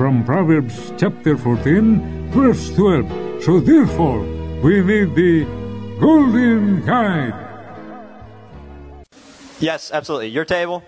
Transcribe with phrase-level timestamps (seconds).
[0.00, 3.44] From Proverbs chapter 14, verse 12.
[3.44, 4.20] So therefore,
[4.62, 5.44] we need the
[6.00, 7.34] Golden Guide.
[9.58, 10.28] Yes, absolutely.
[10.28, 10.82] Your table,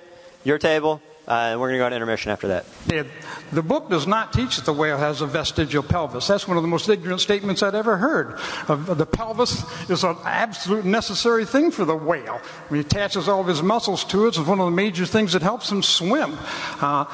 [0.44, 2.64] your table, uh, and we're going to go on intermission after that.
[2.88, 3.06] It-
[3.52, 6.26] the book does not teach that the whale has a vestigial pelvis.
[6.26, 8.38] That's one of the most ignorant statements I'd ever heard.
[8.66, 12.40] Of the pelvis is an absolute necessary thing for the whale.
[12.70, 14.28] He attaches all of his muscles to it.
[14.28, 16.38] It's one of the major things that helps him swim.
[16.80, 17.04] Uh,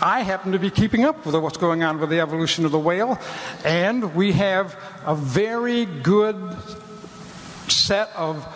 [0.00, 2.78] I happen to be keeping up with what's going on with the evolution of the
[2.78, 3.18] whale,
[3.64, 6.36] and we have a very good
[7.68, 8.46] set of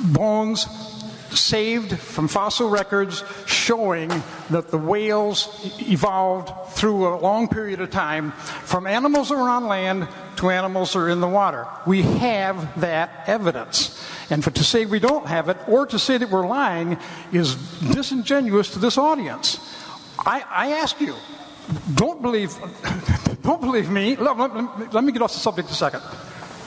[0.00, 0.66] bones
[1.30, 4.08] saved from fossil records showing
[4.50, 5.48] that the whales
[5.80, 10.06] evolved through a long period of time from animals that were on land
[10.36, 11.66] to animals that are in the water.
[11.86, 13.98] We have that evidence.
[14.30, 16.98] And for, to say we don't have it or to say that we're lying
[17.32, 19.58] is disingenuous to this audience.
[20.24, 21.14] I, I ask you,
[21.94, 22.54] don't believe,
[23.42, 24.16] don't believe me.
[24.16, 26.02] Let, let- let me get off the subject a second.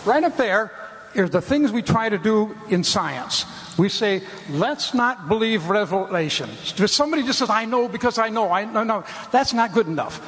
[0.06, 0.72] Right up there
[1.14, 3.46] is the things we try to do in science.
[3.78, 6.50] We say, let's not believe revelation.
[6.78, 9.88] If somebody just says, I know because I know, I no, no, that's not good
[9.88, 10.22] enough.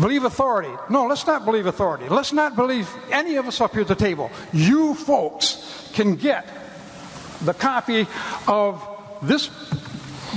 [0.00, 0.72] Believe authority.
[0.88, 2.08] No, let's not believe authority.
[2.08, 4.30] Let's not believe any of us up here at the table.
[4.52, 6.46] You folks can get
[7.42, 8.06] the copy
[8.46, 8.82] of
[9.22, 9.50] this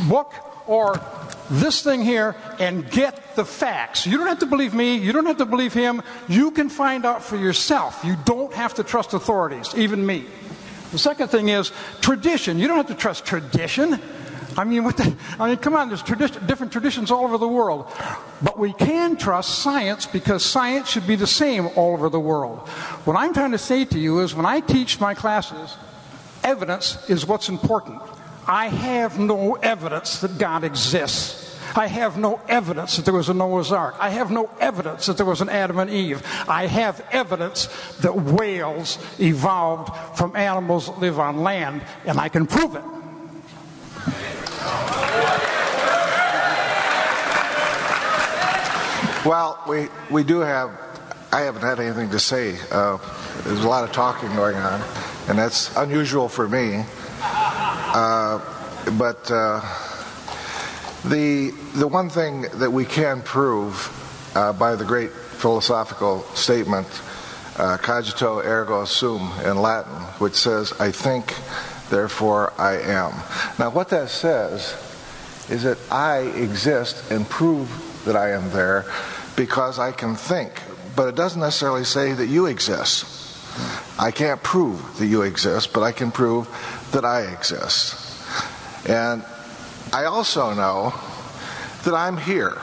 [0.10, 0.34] book
[0.68, 1.00] or
[1.50, 4.06] this thing here and get the facts.
[4.06, 4.98] You don't have to believe me.
[4.98, 6.02] You don't have to believe him.
[6.28, 8.04] You can find out for yourself.
[8.04, 10.26] You don't have to trust authorities, even me.
[10.92, 12.60] The second thing is tradition.
[12.60, 14.00] You don't have to trust tradition.
[14.58, 17.92] I mean, what the, I mean, come on, there's different traditions all over the world.
[18.42, 22.60] But we can trust science because science should be the same all over the world.
[23.04, 25.76] What I'm trying to say to you is when I teach my classes,
[26.44, 28.02] evidence is what's important.
[28.48, 31.44] I have no evidence that God exists.
[31.76, 33.96] I have no evidence that there was a Noah's Ark.
[34.00, 36.24] I have no evidence that there was an Adam and Eve.
[36.48, 37.68] I have evidence
[37.98, 42.84] that whales evolved from animals that live on land, and I can prove it.
[49.26, 50.70] Well, we, we do have,
[51.34, 52.58] I haven't had anything to say.
[52.72, 53.00] Uh,
[53.44, 54.82] there's a lot of talking going on,
[55.28, 56.86] and that's unusual for me.
[57.96, 58.42] Uh,
[58.98, 59.62] but uh,
[61.06, 63.90] the, the one thing that we can prove
[64.36, 66.88] uh, by the great philosophical statement,
[67.56, 71.36] cogito ergo sum in Latin, which says, I think,
[71.90, 73.14] therefore I am.
[73.58, 74.76] Now, what that says
[75.50, 78.84] is that I exist and prove that I am there
[79.38, 80.52] because I can think.
[80.98, 83.26] But it doesn't necessarily say that you exist.
[83.98, 86.50] I can't prove that you exist, but I can prove
[86.96, 87.96] that I exist.
[88.88, 89.24] And
[89.92, 90.94] I also know
[91.84, 92.58] that I'm here.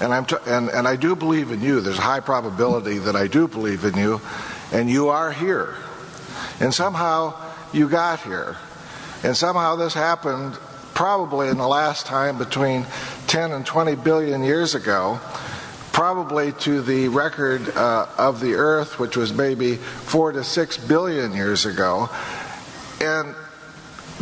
[0.00, 1.80] And, I'm t- and, and I do believe in you.
[1.80, 4.20] There's a high probability that I do believe in you,
[4.70, 5.74] and you are here.
[6.60, 7.34] And somehow
[7.72, 8.58] you got here.
[9.22, 10.58] And somehow this happened
[10.92, 12.84] probably in the last time between
[13.28, 15.20] 10 and 20 billion years ago,
[15.92, 21.32] probably to the record uh, of the Earth, which was maybe four to six billion
[21.32, 22.10] years ago.
[23.00, 23.34] And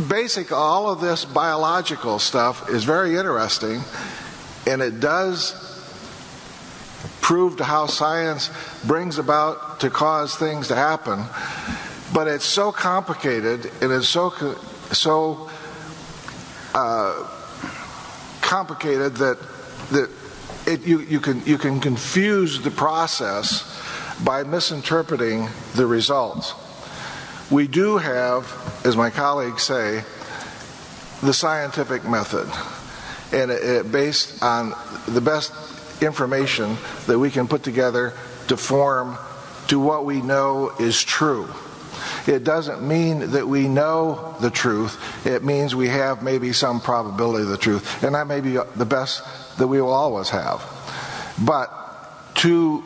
[0.08, 3.82] basic, all of this biological stuff is very interesting,
[4.66, 5.60] and it does
[7.20, 8.50] prove to how science
[8.84, 11.24] brings about to cause things to happen.
[12.12, 14.30] But it's so complicated and it's so
[14.92, 15.50] so
[16.74, 17.26] uh,
[18.42, 19.38] complicated that
[19.90, 20.10] that
[20.66, 23.64] it, you, you can you can confuse the process
[24.22, 26.54] by misinterpreting the results.
[27.50, 28.46] We do have,
[28.84, 30.02] as my colleagues say,
[31.22, 32.48] the scientific method,
[33.32, 34.74] and it, it based on
[35.06, 35.52] the best
[36.02, 36.76] information
[37.06, 38.12] that we can put together
[38.48, 39.18] to form
[39.68, 41.48] to what we know is true.
[42.26, 44.98] It doesn't mean that we know the truth.
[45.26, 48.02] It means we have maybe some probability of the truth.
[48.02, 49.22] And that may be the best
[49.58, 50.62] that we will always have.
[51.42, 51.70] But
[52.36, 52.82] to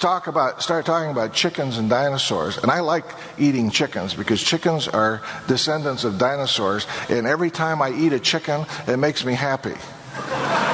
[0.00, 2.56] talk about start talking about chickens and dinosaurs.
[2.58, 3.04] And i like
[3.38, 6.86] eating chickens because chickens are descendants of dinosaurs.
[7.08, 9.74] And every time i eat a chicken it makes me happy.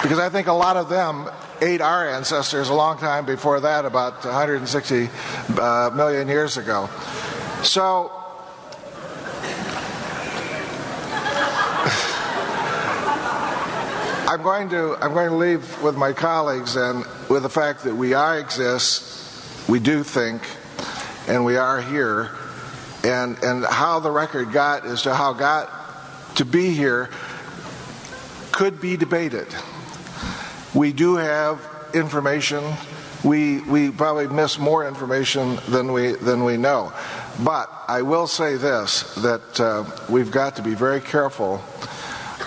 [0.00, 1.28] Because i think a lot of them
[1.60, 5.10] ate our ancestors a long time before that about 160
[5.58, 6.88] uh, million years ago.
[7.62, 8.19] So
[14.30, 17.96] I'm going to I'm going to leave with my colleagues and with the fact that
[17.96, 20.42] we are exist, we do think,
[21.26, 22.30] and we are here,
[23.02, 25.68] and and how the record got as to how got
[26.36, 27.10] to be here
[28.52, 29.48] could be debated.
[30.76, 31.60] We do have
[31.92, 32.62] information.
[33.24, 36.92] We we probably miss more information than we than we know.
[37.42, 41.64] But I will say this that uh, we've got to be very careful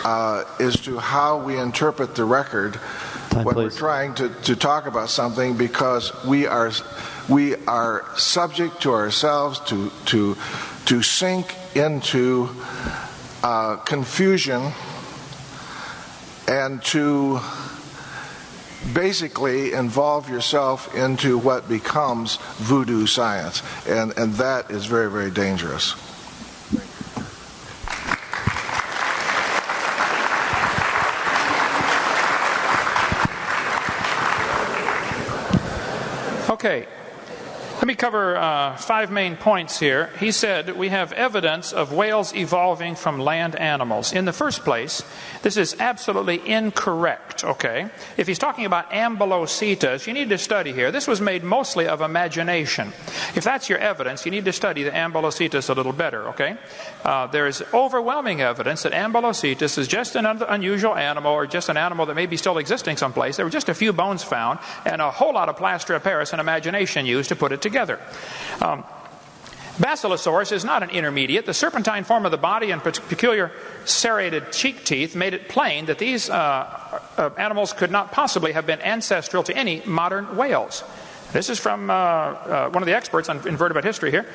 [0.03, 2.79] uh, as to how we interpret the record
[3.29, 3.73] Time, when please.
[3.73, 6.71] we're trying to, to talk about something because we are
[7.29, 10.35] we are subject to ourselves to to
[10.85, 12.50] to sink into
[13.44, 14.71] uh, confusion
[16.47, 17.39] and to
[18.94, 25.95] basically involve yourself into what becomes voodoo science and and that is very very dangerous
[36.65, 36.88] Okay.
[37.77, 40.09] Let me cover uh, five main points here.
[40.17, 44.13] He said we have evidence of whales evolving from land animals.
[44.13, 45.03] In the first place,
[45.41, 47.89] this is absolutely incorrect, okay?
[48.15, 50.91] If he's talking about ambulocetus, you need to study here.
[50.91, 52.93] This was made mostly of imagination.
[53.35, 56.55] If that's your evidence, you need to study the ambulocetus a little better, okay?
[57.03, 61.67] Uh, there is overwhelming evidence that ambulocetus is just an un- unusual animal or just
[61.67, 63.35] an animal that may be still existing someplace.
[63.35, 66.31] There were just a few bones found and a whole lot of plaster of Paris
[66.31, 68.00] and imagination used to put it together.
[68.62, 68.83] Um,
[69.77, 71.48] Basilosaurus is not an intermediate.
[71.48, 73.51] The serpentine form of the body and peculiar
[73.86, 78.68] serrated cheek teeth made it plain that these uh, uh, animals could not possibly have
[78.68, 80.83] been ancestral to any modern whales.
[81.31, 84.27] This is from uh, uh one of the experts on invertebrate history here.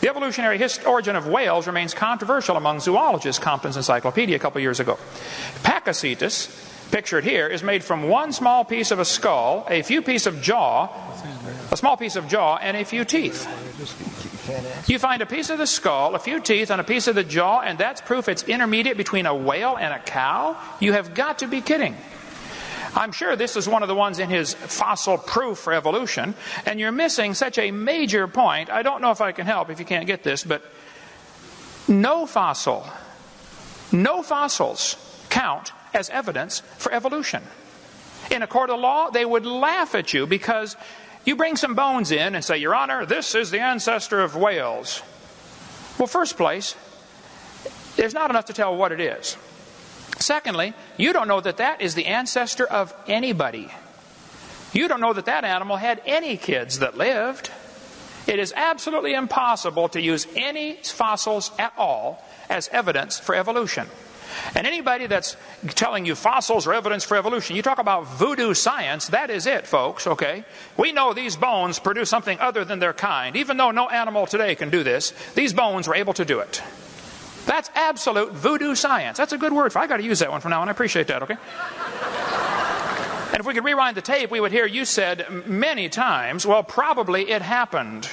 [0.00, 4.78] The evolutionary hist- origin of whales remains controversial among zoologists, Compton's Encyclopedia a couple years
[4.78, 4.96] ago.
[5.64, 6.46] Pakicetus,
[6.94, 10.40] pictured here, is made from one small piece of a skull, a few pieces of
[10.40, 10.86] jaw,
[11.72, 13.48] a small piece of jaw, and a few teeth.
[14.88, 17.24] You find a piece of the skull, a few teeth, and a piece of the
[17.24, 20.56] jaw, and that's proof it's intermediate between a whale and a cow?
[20.78, 21.96] You have got to be kidding.
[22.94, 26.78] I'm sure this is one of the ones in his fossil proof for evolution, and
[26.78, 28.70] you're missing such a major point.
[28.70, 30.62] I don't know if I can help if you can't get this, but
[31.88, 32.86] no fossil,
[33.90, 34.94] no fossils
[35.28, 37.42] count as evidence for evolution.
[38.30, 40.76] In a court of law, they would laugh at you because
[41.24, 45.02] you bring some bones in and say, Your Honor, this is the ancestor of whales.
[45.98, 46.74] Well, first place,
[47.96, 49.36] there's not enough to tell what it is.
[50.18, 53.70] Secondly, you don't know that that is the ancestor of anybody.
[54.72, 57.50] You don't know that that animal had any kids that lived.
[58.26, 63.86] It is absolutely impossible to use any fossils at all as evidence for evolution.
[64.54, 65.36] And anybody that's
[65.68, 69.66] telling you fossils are evidence for evolution, you talk about voodoo science, that is it,
[69.66, 70.44] folks, okay?
[70.76, 73.36] We know these bones produce something other than their kind.
[73.36, 76.62] Even though no animal today can do this, these bones were able to do it.
[77.46, 79.18] That's absolute voodoo science.
[79.18, 80.68] That's a good word for I got to use that one from now on.
[80.68, 81.36] I appreciate that, okay?
[83.34, 86.62] And if we could rewind the tape, we would hear you said many times, well,
[86.62, 88.08] probably it happened.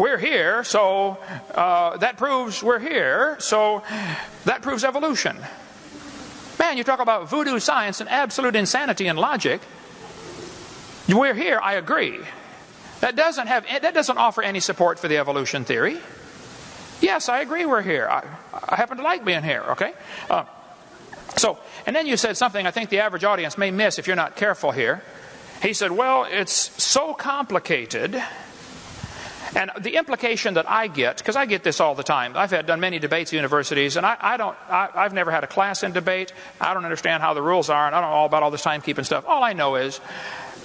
[0.00, 1.18] We're here, so
[1.54, 3.82] uh, that proves we're here, so
[4.46, 5.36] that proves evolution.
[6.58, 9.60] Man, you talk about voodoo science and absolute insanity and logic.
[11.06, 12.18] We're here, I agree.
[13.00, 15.98] That doesn't have that doesn't offer any support for the evolution theory.
[17.02, 18.08] Yes, I agree we're here.
[18.08, 18.24] I,
[18.70, 19.92] I happen to like being here, okay?
[20.30, 20.44] Uh,
[21.36, 24.16] so, and then you said something I think the average audience may miss if you're
[24.16, 25.02] not careful here.
[25.60, 28.22] He said, Well, it's so complicated.
[29.54, 32.66] And the implication that I get, because I get this all the time, I've had
[32.66, 35.82] done many debates at universities, and I, I don't, I, have never had a class
[35.82, 36.32] in debate.
[36.60, 38.64] I don't understand how the rules are, and I don't know all about all this
[38.64, 39.24] timekeeping stuff.
[39.26, 40.00] All I know is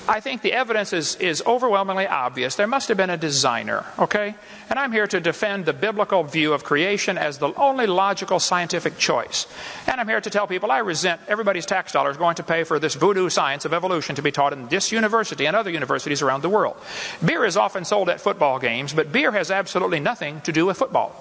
[0.08, 2.56] I think the evidence is, is overwhelmingly obvious.
[2.56, 4.36] There must have been a designer, okay?
[4.70, 9.00] And I'm here to defend the biblical view of creation as the only logical scientific
[9.00, 9.48] choice.
[9.88, 12.78] And I'm here to tell people I resent everybody's tax dollars going to pay for
[12.78, 16.42] this voodoo science of evolution to be taught in this university and other universities around
[16.42, 16.78] the world.
[17.24, 20.78] Beer is often sold at football games, but beer has absolutely nothing to do with
[20.78, 21.16] football.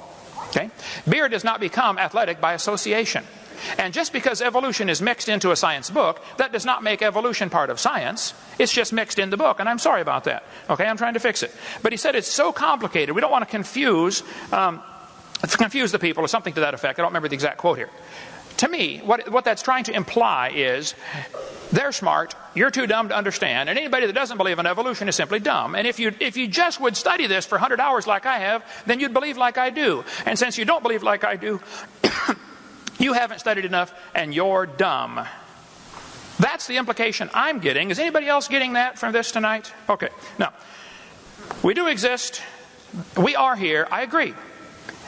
[0.49, 0.71] Okay?
[1.09, 3.25] Beer does not become athletic by association.
[3.79, 7.51] And just because evolution is mixed into a science book, that does not make evolution
[7.51, 8.35] part of science.
[8.59, 10.45] It's just mixed in the book, and I'm sorry about that.
[10.71, 11.53] Okay, I'm trying to fix it.
[11.83, 14.83] But he said it's so complicated, we don't want to confuse, um,
[15.43, 16.99] confuse the people, or something to that effect.
[16.99, 17.91] I don't remember the exact quote here.
[18.59, 20.95] To me, what, what that's trying to imply is
[21.73, 25.17] they're smart, you're too dumb to understand, and anybody that doesn't believe in evolution is
[25.17, 25.75] simply dumb.
[25.75, 28.65] And if you, if you just would study this for 100 hours like I have,
[28.87, 30.05] then you'd believe like I do.
[30.25, 31.61] And since you don't believe like I do,
[33.05, 35.21] You haven't studied enough and you're dumb.
[36.39, 37.91] That's the implication I'm getting.
[37.91, 39.71] Is anybody else getting that from this tonight?
[39.91, 40.09] Okay.
[40.39, 40.55] Now,
[41.63, 42.41] we do exist.
[43.19, 43.87] We are here.
[43.93, 44.33] I agree.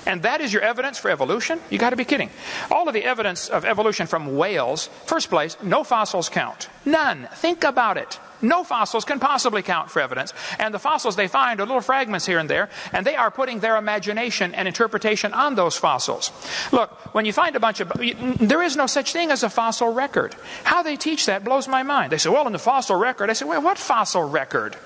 [0.05, 1.59] And that is your evidence for evolution?
[1.71, 2.29] You got to be kidding.
[2.71, 6.69] All of the evidence of evolution from whales, first place, no fossils count.
[6.85, 7.27] None.
[7.37, 8.21] Think about it.
[8.43, 10.33] No fossils can possibly count for evidence.
[10.59, 13.61] And the fossils they find are little fragments here and there, and they are putting
[13.61, 16.31] their imagination and interpretation on those fossils.
[16.73, 17.93] Look, when you find a bunch of.
[18.39, 20.35] There is no such thing as a fossil record.
[20.65, 22.13] How they teach that blows my mind.
[22.13, 23.31] They say, well, in the fossil record.
[23.31, 24.77] I say, well, what fossil record?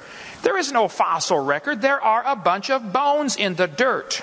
[0.42, 1.82] There is no fossil record.
[1.82, 4.22] There are a bunch of bones in the dirt.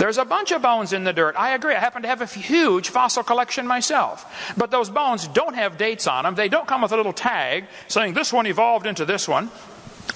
[0.00, 1.34] There's a bunch of bones in the dirt.
[1.36, 1.74] I agree.
[1.74, 4.54] I happen to have a huge fossil collection myself.
[4.56, 6.36] But those bones don't have dates on them.
[6.36, 9.50] They don't come with a little tag saying this one evolved into this one.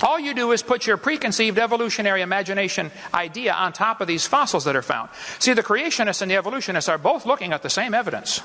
[0.00, 4.64] All you do is put your preconceived evolutionary imagination idea on top of these fossils
[4.64, 5.10] that are found.
[5.38, 8.40] See, the creationists and the evolutionists are both looking at the same evidence.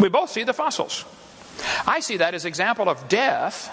[0.00, 1.04] We both see the fossils.
[1.86, 3.70] I see that as example of death.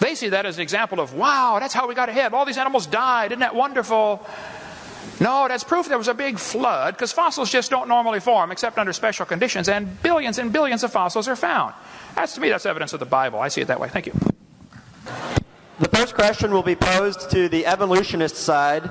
[0.00, 2.32] They see that as an example of, wow, that's how we got ahead.
[2.32, 3.32] All these animals died.
[3.32, 4.26] Isn't that wonderful?
[5.20, 8.78] No, that's proof there was a big flood because fossils just don't normally form except
[8.78, 11.74] under special conditions, and billions and billions of fossils are found.
[12.14, 13.38] That's to me, that's evidence of the Bible.
[13.38, 13.88] I see it that way.
[13.88, 14.12] Thank you.
[15.78, 18.90] The first question will be posed to the evolutionist side.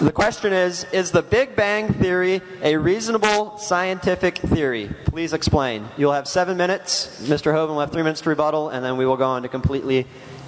[0.00, 4.90] The question is Is the Big Bang Theory a reasonable scientific theory?
[5.04, 5.86] Please explain.
[5.98, 7.22] You'll have seven minutes.
[7.28, 7.52] Mr.
[7.52, 10.06] Hovind will have three minutes to rebuttal, and then we will go on to completely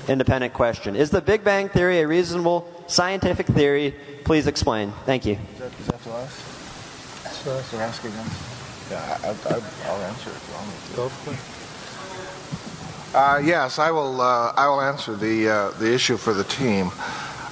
[0.08, 0.96] independent question.
[0.96, 3.94] Is the Big Bang Theory a reasonable scientific theory?
[4.24, 4.92] Please explain.
[5.06, 5.38] Thank you.
[5.54, 7.22] Is that, is that to us?
[7.24, 7.70] That's to us.
[7.70, 8.52] They're asking us.
[8.90, 10.96] Yeah, I, will answer it.
[10.96, 11.10] Go
[13.14, 14.20] uh, yes, I will.
[14.20, 16.90] Uh, I will answer the uh, the issue for the team.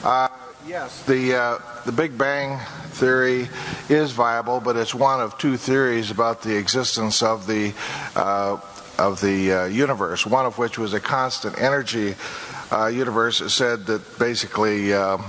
[0.02, 0.28] Uh,
[0.66, 2.58] yes, the uh, the Big Bang
[2.90, 3.48] theory
[3.88, 7.72] is viable, but it's one of two theories about the existence of the
[8.16, 8.58] uh,
[8.98, 13.42] of the uh, universe, one of which was a constant energy uh, universe.
[13.52, 15.24] Said that basically um,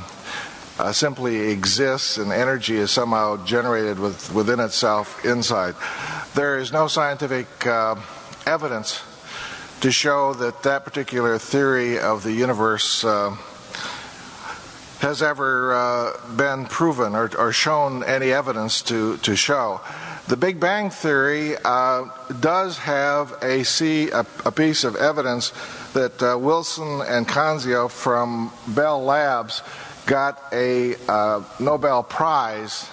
[0.79, 5.75] uh, simply exists and energy is somehow generated with, within itself inside.
[6.33, 7.95] There is no scientific uh,
[8.45, 9.03] evidence
[9.81, 13.35] to show that that particular theory of the universe uh,
[14.99, 19.81] has ever uh, been proven or, or, shown any evidence to, to show.
[20.27, 22.05] The Big Bang Theory uh,
[22.39, 25.51] does have a, piece of evidence
[25.93, 29.61] that uh, Wilson and Conzio from Bell Labs
[30.05, 32.89] got a uh, Nobel Prize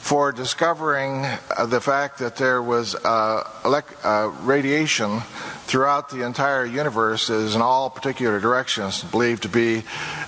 [0.00, 5.20] for discovering uh, the fact that there was uh, elect- uh, radiation
[5.66, 9.82] throughout the entire universe is in all particular directions believed to be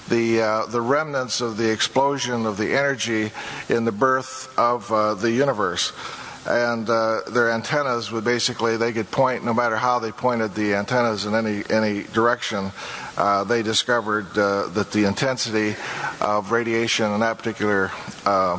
[0.08, 3.30] the uh, the remnants of the explosion of the energy
[3.68, 5.92] in the birth of uh, the universe
[6.46, 10.74] and uh, their antennas would basically they could point no matter how they pointed the
[10.74, 12.72] antennas in any any direction
[13.16, 15.76] uh, they discovered uh, that the intensity
[16.20, 17.90] of radiation in that particular
[18.24, 18.58] uh,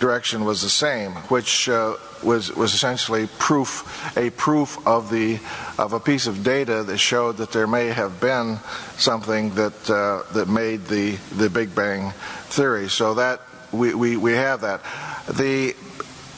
[0.00, 5.38] direction was the same which uh, was was essentially proof a proof of the
[5.78, 8.58] of a piece of data that showed that there may have been
[8.96, 12.12] something that uh, that made the the Big Bang
[12.52, 12.88] theory.
[12.88, 13.40] So that
[13.72, 14.82] we, we, we have that.
[15.26, 15.74] The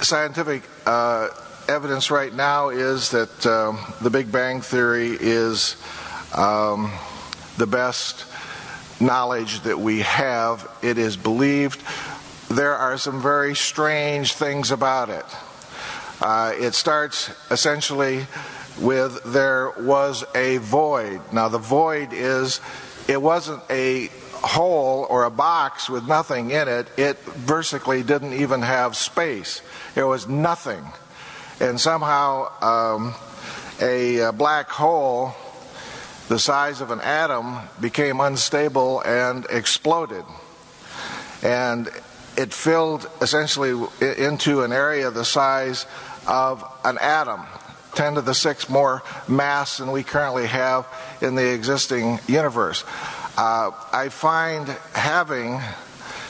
[0.04, 1.28] scientific uh,
[1.68, 5.76] evidence right now is that um, the Big Bang Theory is
[6.34, 6.92] um,
[7.56, 8.26] the best
[9.00, 10.70] knowledge that we have.
[10.82, 11.82] It is believed.
[12.50, 15.24] There are some very strange things about it.
[16.20, 18.26] Uh, it starts essentially
[18.78, 21.20] with there was a void.
[21.32, 22.60] Now, the void is,
[23.08, 26.86] it wasn't a hole or a box with nothing in it.
[26.98, 29.62] It basically didn't even have space.
[29.94, 30.84] There was nothing.
[31.60, 33.14] And somehow, um,
[33.80, 35.34] a, a black hole
[36.28, 40.24] the size of an atom became unstable and exploded.
[41.42, 41.90] And
[42.36, 43.70] it filled essentially
[44.00, 45.86] into an area the size
[46.26, 47.42] of an atom,
[47.94, 50.86] 10 to the 6 more mass than we currently have
[51.20, 52.84] in the existing universe.
[53.36, 55.60] Uh, I find having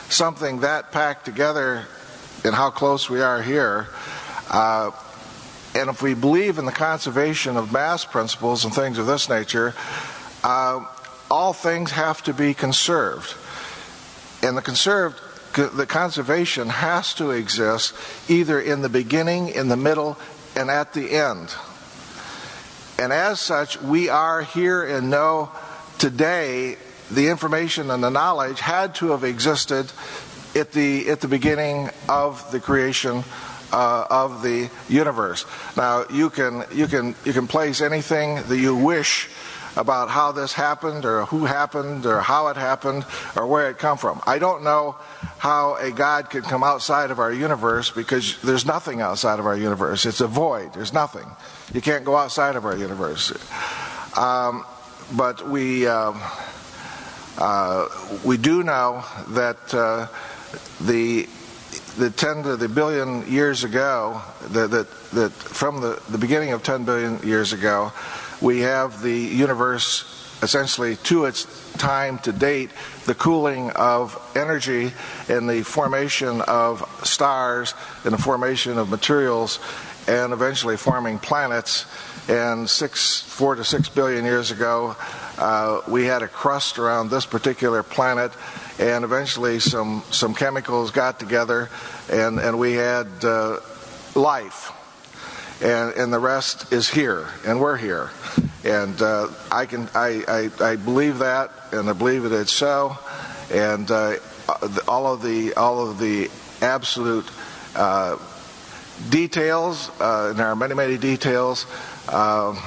[0.09, 1.87] something that packed together
[2.45, 3.89] and how close we are here,
[4.51, 4.91] uh,
[5.75, 9.75] and if we believe in the conservation of mass principles and things of this nature,
[10.45, 10.85] uh,
[11.31, 13.35] all things have to be conserved.
[14.43, 15.19] And the conserved
[15.55, 17.95] the conservation has to exist
[18.29, 20.19] either in the beginning, in the middle,
[20.57, 21.55] and at the end.
[22.99, 25.51] And as such, we are here and know
[25.99, 26.77] today
[27.11, 29.93] the information and the knowledge had to have existed
[30.55, 33.25] at the at the beginning of the creation
[33.73, 35.45] uh, of the universe.
[35.77, 39.29] Now you can you can you can place anything that you wish
[39.77, 43.99] about how this happened or who happened or how it happened or where it come
[43.99, 44.21] from.
[44.27, 44.97] I don't know
[45.39, 49.57] how a God could come outside of our universe because there's nothing outside of our
[49.57, 50.07] universe.
[50.07, 50.73] It's a void.
[50.75, 51.27] There's nothing.
[51.73, 53.33] You can't go outside of our universe.
[54.17, 54.65] Um,
[55.17, 56.13] but we uh,
[57.37, 57.89] uh,
[58.25, 60.07] we do know that uh,
[60.81, 61.29] the
[61.97, 66.63] the 10 to the billion years ago, that, that, that from the, the beginning of
[66.63, 67.93] 10 billion years ago,
[68.41, 70.05] we have the universe
[70.43, 72.71] essentially to its time to date,
[73.07, 74.93] the cooling of energy
[75.29, 77.75] and the formation of stars
[78.05, 79.59] and the formation of materials
[80.07, 81.87] and eventually forming planets.
[82.29, 84.97] And six, four to six billion years ago,
[85.39, 88.33] uh, we had a crust around this particular planet,
[88.79, 91.71] and eventually some, some chemicals got together,
[92.11, 93.61] and, and we had uh,
[94.15, 94.73] life
[95.63, 98.11] and, and the rest is here, and we're here.
[98.65, 102.99] And uh, I can I, I, I, believe that, and I believe that it's so.
[103.53, 104.17] And uh,
[104.89, 107.31] all of the all of the absolute
[107.77, 108.17] uh,
[109.11, 111.67] details, uh, and there are many many details.
[112.09, 112.59] Um,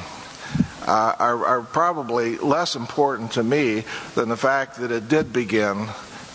[0.88, 3.84] uh, are, are probably less important to me
[4.16, 5.88] than the fact that it did begin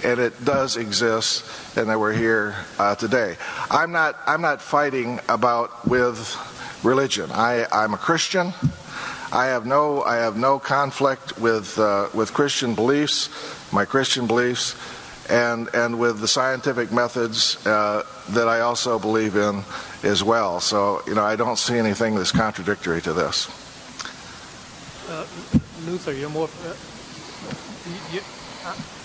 [0.04, 1.44] and it does exist,
[1.76, 3.36] and that we're here uh, today.
[3.70, 6.36] I'm not I'm not fighting about with
[6.82, 7.30] religion.
[7.30, 8.52] I, I'm a Christian.
[9.32, 13.30] I have no I have no conflict with uh, with Christian beliefs,
[13.72, 14.76] my Christian beliefs,
[15.30, 19.62] and and with the scientific methods uh, that I also believe in
[20.02, 20.60] as well.
[20.60, 23.48] So you know I don't see anything that's contradictory to this.
[25.12, 25.26] Uh,
[25.84, 26.48] Luther, you're more.
[26.64, 26.74] Uh,
[28.14, 28.20] you,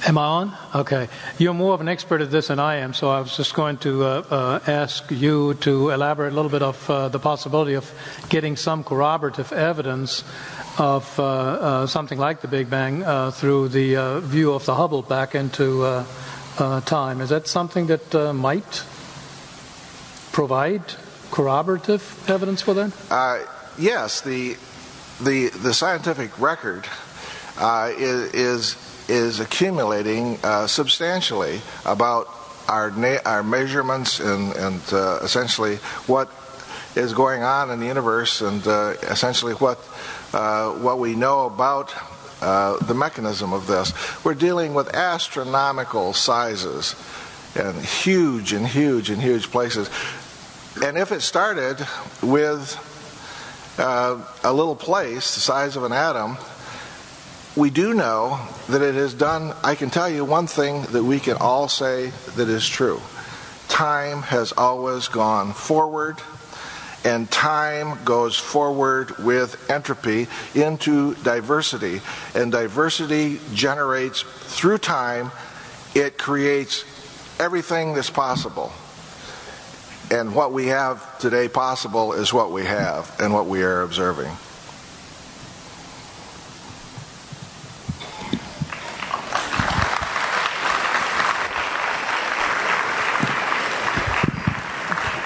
[0.06, 0.58] Am I on?
[0.74, 1.10] Okay.
[1.38, 3.76] You're more of an expert at this than I am, so I was just going
[3.80, 7.91] to uh, uh, ask you to elaborate a little bit of uh, the possibility of
[8.30, 10.24] getting some corroborative evidence
[10.78, 15.02] of uh, uh, something like the Big Bang uh, through the view of the Hubble
[15.02, 16.06] back into
[16.86, 17.20] time.
[17.20, 18.86] Is that something that might
[20.32, 20.84] provide
[21.32, 22.93] corroborative evidence for that?
[23.78, 24.22] yes.
[24.22, 24.56] The,
[25.21, 26.86] the, the scientific record
[27.97, 32.27] is, is is accumulating uh, substantially about
[32.67, 35.77] our na- our measurements and and uh, essentially
[36.08, 36.30] what
[36.95, 39.77] is going on in the universe and uh, essentially what
[40.34, 41.93] uh, what we know about
[42.41, 43.93] uh, the mechanism of this.
[44.23, 46.95] We're dealing with astronomical sizes
[47.56, 49.89] and huge and huge and huge places.
[50.84, 51.88] And if it started
[52.21, 52.75] with
[53.78, 56.38] uh, a little place the size of an atom
[57.58, 61.20] we do know that it has done, I can tell you one thing that we
[61.20, 63.02] can all say that is true.
[63.68, 66.18] Time has always gone forward,
[67.04, 72.00] and time goes forward with entropy into diversity.
[72.36, 75.32] And diversity generates, through time,
[75.96, 76.86] it creates
[77.40, 78.72] everything that's possible.
[80.10, 84.32] And what we have today possible is what we have and what we are observing.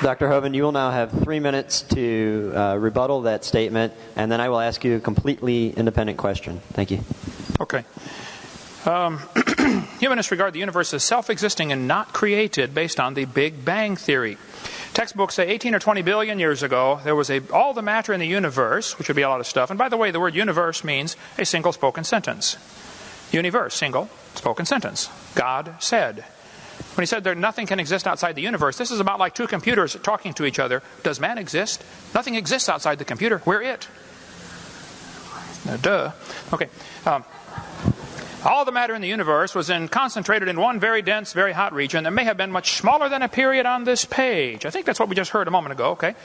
[0.01, 0.27] Dr.
[0.29, 4.49] Hovind, you will now have three minutes to uh, rebuttal that statement, and then I
[4.49, 6.59] will ask you a completely independent question.
[6.73, 7.01] Thank you.
[7.59, 7.83] Okay.
[8.87, 9.19] Um,
[10.01, 13.95] humanists regard the universe as self existing and not created based on the Big Bang
[13.95, 14.37] Theory.
[14.93, 18.19] Textbooks say 18 or 20 billion years ago, there was a, all the matter in
[18.19, 19.69] the universe, which would be a lot of stuff.
[19.69, 22.57] And by the way, the word universe means a single spoken sentence.
[23.31, 25.07] Universe, single spoken sentence.
[25.35, 26.25] God said.
[26.95, 29.45] When he said there nothing can exist outside the universe, this is about like two
[29.45, 30.81] computers talking to each other.
[31.03, 31.85] Does man exist?
[32.15, 33.41] Nothing exists outside the computer.
[33.45, 33.87] We're it.
[35.69, 36.11] Uh, duh.
[36.51, 36.69] Okay.
[37.05, 37.23] Um,
[38.43, 41.73] all the matter in the universe was in, concentrated in one very dense, very hot
[41.73, 44.65] region that may have been much smaller than a period on this page.
[44.65, 46.15] I think that's what we just heard a moment ago, okay?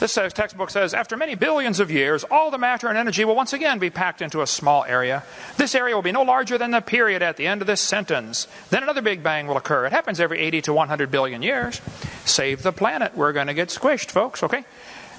[0.00, 3.52] This textbook says, after many billions of years, all the matter and energy will once
[3.52, 5.22] again be packed into a small area.
[5.58, 8.48] This area will be no larger than the period at the end of this sentence.
[8.70, 9.84] Then another Big Bang will occur.
[9.84, 11.82] It happens every 80 to 100 billion years.
[12.24, 13.14] Save the planet.
[13.14, 14.64] We're going to get squished, folks, okay?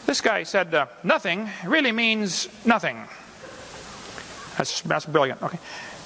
[0.08, 3.08] This guy said, uh, nothing really means nothing.
[4.58, 5.60] That's, that's brilliant, okay?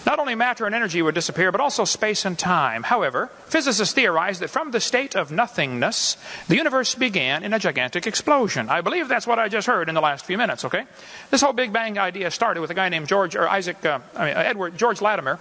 [0.05, 2.83] Not only matter and energy would disappear, but also space and time.
[2.83, 8.05] However, physicists theorize that from the state of nothingness, the universe began in a gigantic
[8.05, 8.69] explosion.
[8.69, 10.85] I believe that's what I just heard in the last few minutes, okay?
[11.31, 14.25] This whole Big Bang idea started with a guy named George, or Isaac, uh, I
[14.25, 15.39] mean, Edward, George Lemaitre,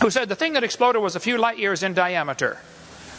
[0.00, 2.58] who said the thing that exploded was a few light years in diameter.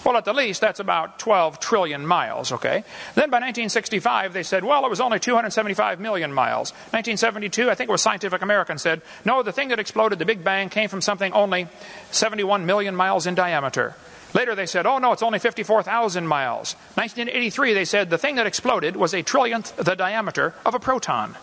[0.06, 2.84] Well, at the least, that's about 12 trillion miles, okay?
[3.15, 6.72] Then by 1965, they said, well, it was only 275 million miles.
[6.91, 10.44] 1972, I think it was Scientific American said, no, the thing that exploded, the Big
[10.44, 11.68] Bang, came from something only
[12.12, 13.96] 71 million miles in diameter.
[14.36, 16.76] Later they said, oh no, it's only 54,000 miles.
[16.96, 21.36] 1983 they said the thing that exploded was a trillionth the diameter of a proton.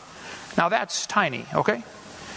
[0.56, 1.82] Now that's tiny, okay?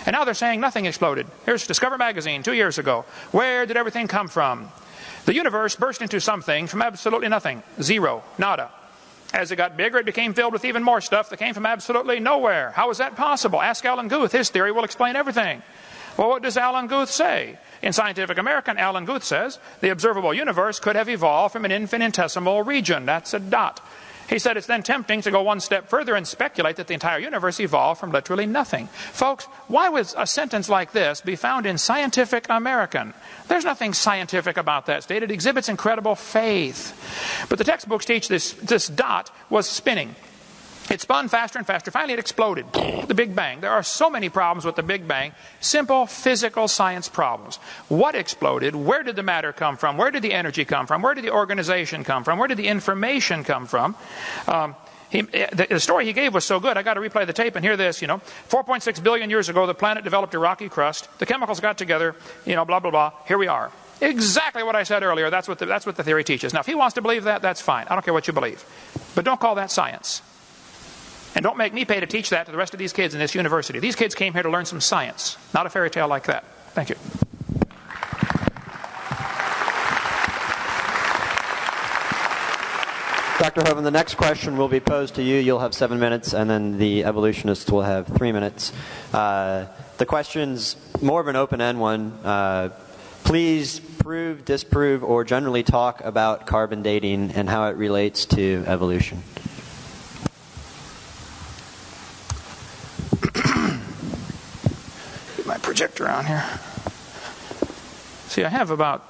[0.06, 1.28] And now they're saying nothing exploded.
[1.46, 3.06] Here's Discover Magazine two years ago.
[3.32, 4.72] Where did everything come from?
[5.26, 7.64] The universe burst into something from absolutely nothing.
[7.82, 8.24] Zero.
[8.38, 8.70] Nada.
[9.34, 12.20] As it got bigger, it became filled with even more stuff that came from absolutely
[12.20, 12.72] nowhere.
[12.72, 13.62] How is that possible?
[13.62, 14.32] Ask Alan Guth.
[14.32, 15.62] His theory will explain everything.
[16.16, 17.58] Well, what does Alan Guth say?
[17.82, 22.62] In Scientific American, Alan Guth says the observable universe could have evolved from an infinitesimal
[22.62, 23.06] region.
[23.06, 23.82] That's a dot.
[24.28, 27.20] He said it's then tempting to go one step further and speculate that the entire
[27.20, 28.88] universe evolved from literally nothing.
[28.88, 33.14] Folks, why would a sentence like this be found in Scientific American?
[33.48, 35.22] There's nothing scientific about that state.
[35.24, 37.46] It exhibits incredible faith.
[37.50, 40.16] But the textbooks teach this, this dot was spinning.
[40.90, 41.90] It spun faster and faster.
[41.90, 42.66] Finally, it exploded.
[43.08, 43.62] The Big Bang.
[43.62, 45.34] There are so many problems with the Big Bang.
[45.60, 47.58] Simple physical science problems.
[47.88, 48.76] What exploded?
[48.76, 49.98] Where did the matter come from?
[49.98, 51.02] Where did the energy come from?
[51.02, 52.38] Where did the organization come from?
[52.38, 53.96] Where did the information come from?
[54.48, 54.76] Um,
[55.10, 57.64] he, the, story he gave was so good, I got to replay the tape and
[57.64, 58.02] hear this.
[58.02, 58.18] You know,
[58.50, 61.08] 4.6 billion years ago, the planet developed a rocky crust.
[61.20, 62.16] The chemicals got together.
[62.46, 63.12] You know, blah blah blah.
[63.28, 63.72] Here we are.
[64.02, 65.30] Exactly what I said earlier.
[65.30, 66.54] That's what the, that's what the theory teaches.
[66.54, 67.88] Now, if he wants to believe that, that's fine.
[67.90, 68.64] I don't care what you believe,
[69.16, 70.22] but don't call that science.
[71.36, 73.20] And don't make me pay to teach that to the rest of these kids in
[73.20, 73.80] this university.
[73.80, 76.46] These kids came here to learn some science, not a fairy tale like that.
[76.70, 76.96] Thank you.
[83.38, 83.62] Dr.
[83.62, 85.36] Hovind, the next question will be posed to you.
[85.36, 88.72] You'll have seven minutes, and then the evolutionists will have three minutes.
[89.14, 89.66] Uh,
[89.98, 92.18] the question's more of an open end one.
[92.24, 92.70] Uh,
[93.26, 99.22] please prove, disprove, or generally talk about carbon dating and how it relates to evolution.
[106.26, 106.44] Here.
[108.28, 109.04] See, I have about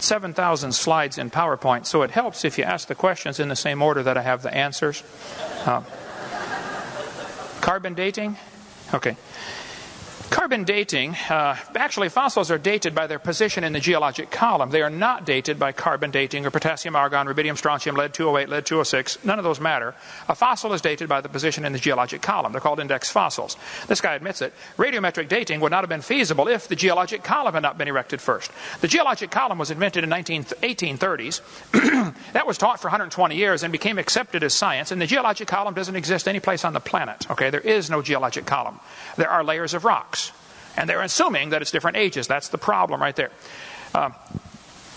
[0.00, 3.82] 7,000 slides in PowerPoint, so it helps if you ask the questions in the same
[3.82, 5.02] order that I have the answers.
[5.64, 5.82] Uh,
[7.60, 8.36] carbon dating?
[8.94, 9.16] Okay.
[10.30, 14.70] Carbon dating, uh, actually, fossils are dated by their position in the geologic column.
[14.70, 18.66] They are not dated by carbon dating or potassium, argon, rubidium, strontium, lead 208, lead
[18.66, 19.24] 206.
[19.24, 19.94] None of those matter.
[20.28, 22.52] A fossil is dated by the position in the geologic column.
[22.52, 23.56] They're called index fossils.
[23.86, 24.52] This guy admits it.
[24.76, 28.20] Radiometric dating would not have been feasible if the geologic column had not been erected
[28.20, 28.50] first.
[28.82, 31.40] The geologic column was invented in the 1830s.
[32.32, 34.92] that was taught for 120 years and became accepted as science.
[34.92, 37.30] And the geologic column doesn't exist any place on the planet.
[37.30, 38.78] Okay, there is no geologic column.
[39.16, 40.17] There are layers of rocks.
[40.78, 42.28] And they're assuming that it's different ages.
[42.28, 43.32] That's the problem right there.
[43.92, 44.10] Uh,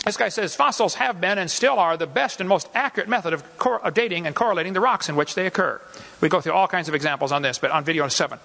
[0.06, 3.34] this guy says fossils have been and still are the best and most accurate method
[3.34, 5.82] of, cor- of, dating and correlating the rocks in which they occur.
[6.22, 8.38] We go through all kinds of examples on this, but on video 7.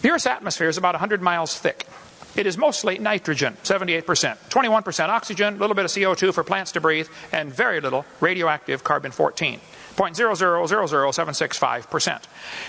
[0.00, 1.86] The Earth's atmosphere is about 100 miles thick.
[2.34, 6.80] It is mostly nitrogen, 78%, 21% oxygen, a little bit of CO2 for plants to
[6.80, 9.60] breathe, and very little radioactive carbon 14.
[9.96, 12.22] 0.0000765%.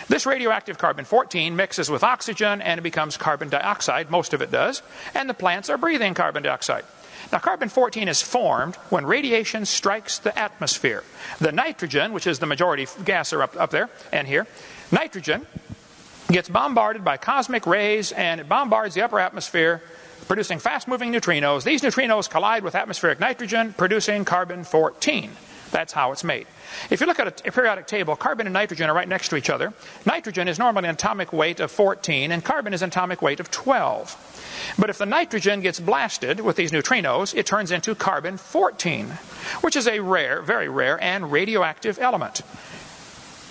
[0.08, 4.52] This radioactive carbon 14 mixes with oxygen and it becomes carbon dioxide, most of it
[4.52, 4.82] does,
[5.14, 6.86] and the plants are breathing carbon dioxide.
[7.32, 11.04] Now, carbon 14 is formed when radiation strikes the atmosphere.
[11.40, 14.46] The nitrogen, which is the majority gas up, up there and here,
[14.92, 15.48] nitrogen
[16.28, 19.82] gets bombarded by cosmic rays and it bombards the upper atmosphere,
[20.28, 21.64] producing fast moving neutrinos.
[21.64, 25.32] These neutrinos collide with atmospheric nitrogen, producing carbon 14.
[25.74, 26.46] That's how it's made.
[26.92, 29.50] If you look at a, periodic table, carbon and nitrogen are right next to each
[29.50, 29.74] other.
[30.06, 33.50] Nitrogen is normally an atomic weight of 14, and carbon is an atomic weight of
[33.50, 34.76] 12.
[34.78, 39.08] But if the nitrogen gets blasted with these neutrinos, it turns into carbon 14,
[39.62, 42.42] which is a rare, very rare, and radioactive element.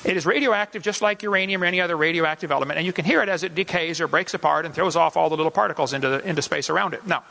[0.05, 3.21] It is radioactive just like uranium or any other radioactive element, and you can hear
[3.21, 6.09] it as it decays or breaks apart and throws off all the little particles into,
[6.09, 7.05] the, into space around it.
[7.05, 7.25] Now,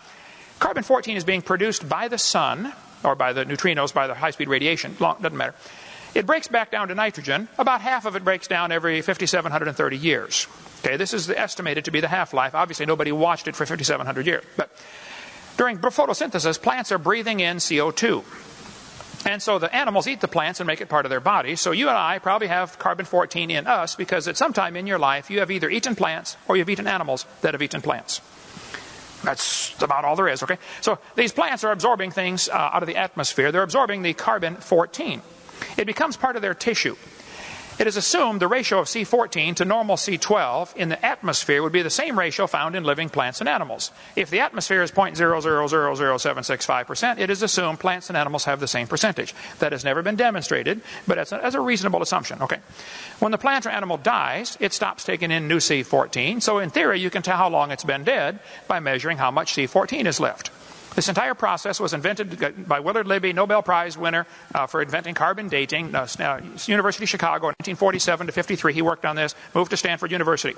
[0.59, 2.73] carbon 14 is being produced by the sun,
[3.03, 5.55] or by the neutrinos, by the high speed radiation, doesn't matter.
[6.13, 7.47] It breaks back down to nitrogen.
[7.57, 10.47] About half of it breaks down every 5,730 years.
[10.83, 12.53] Okay, this is estimated to be the half life.
[12.53, 14.43] Obviously, nobody watched it for 5,700 years.
[14.57, 14.69] But
[15.57, 18.23] during photosynthesis, plants are breathing in CO2.
[19.25, 21.55] And so the animals eat the plants and make it part of their body.
[21.55, 24.87] So you and I probably have carbon 14 in us because at some time in
[24.87, 28.21] your life you have either eaten plants or you've eaten animals that have eaten plants.
[29.23, 30.57] That's about all there is, okay?
[30.81, 33.51] So these plants are absorbing things uh, out of the atmosphere.
[33.51, 35.21] They're absorbing the carbon 14.
[35.77, 36.95] It becomes part of their tissue.
[37.81, 41.81] It is assumed the ratio of C14 to normal C12 in the atmosphere would be
[41.81, 43.91] the same ratio found in living plants and animals.
[44.15, 49.33] If the atmosphere is 0.0000765%, it is assumed plants and animals have the same percentage.
[49.57, 52.43] That has never been demonstrated, but as a, a reasonable assumption.
[52.43, 52.59] Okay.
[53.17, 56.43] When the plant or animal dies, it stops taking in new C14.
[56.43, 59.55] So in theory, you can tell how long it's been dead by measuring how much
[59.55, 60.51] C14 is left.
[60.95, 65.47] This entire process was invented by Willard Libby, Nobel Prize winner uh, for inventing carbon
[65.47, 68.73] dating, uh, uh University of Chicago, 1947 to 53.
[68.73, 70.57] He worked on this, moved to Stanford University.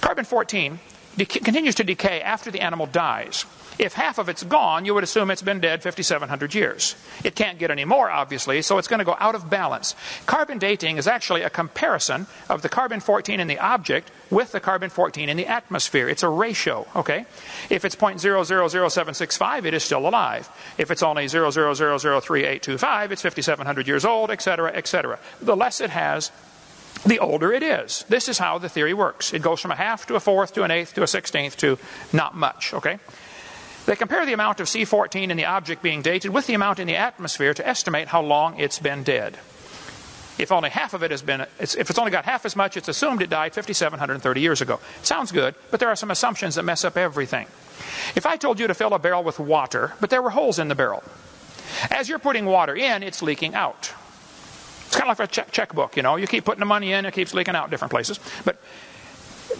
[0.00, 0.80] Carbon 14
[1.26, 3.44] continues to decay after the animal dies.
[3.78, 6.96] If half of it's gone, you would assume it's been dead 5,700 years.
[7.22, 9.94] It can't get any more, obviously, so it's going to go out of balance.
[10.26, 14.60] Carbon dating is actually a comparison of the carbon 14 in the object with the
[14.60, 16.08] carbon 14 in the atmosphere.
[16.08, 17.24] It's a ratio, okay?
[17.70, 20.48] If it's 0.000765, it is still alive.
[20.76, 25.18] If it's only 0.000385, it's 5,700 years old, etc., etc.
[25.40, 26.32] The less it has,
[27.06, 28.04] the older it is.
[28.08, 29.32] This is how the theory works.
[29.32, 31.78] It goes from a half to a fourth to an eighth to a sixteenth to
[32.12, 32.98] not much, okay?
[33.88, 36.86] They compare the amount of C14 in the object being dated with the amount in
[36.86, 39.38] the atmosphere to estimate how long it's been dead.
[40.36, 42.88] If only half of it has been, if it's only got half as much, it's
[42.88, 44.78] assumed it died 5,730 years ago.
[45.00, 47.46] Sounds good, but there are some assumptions that mess up everything.
[48.14, 50.68] If I told you to fill a barrel with water, but there were holes in
[50.68, 51.02] the barrel,
[51.90, 53.94] as you're putting water in, it's leaking out.
[54.86, 56.16] It's kind of like a check- checkbook, you know.
[56.16, 58.20] You keep putting the money in, it keeps leaking out different places.
[58.44, 58.60] But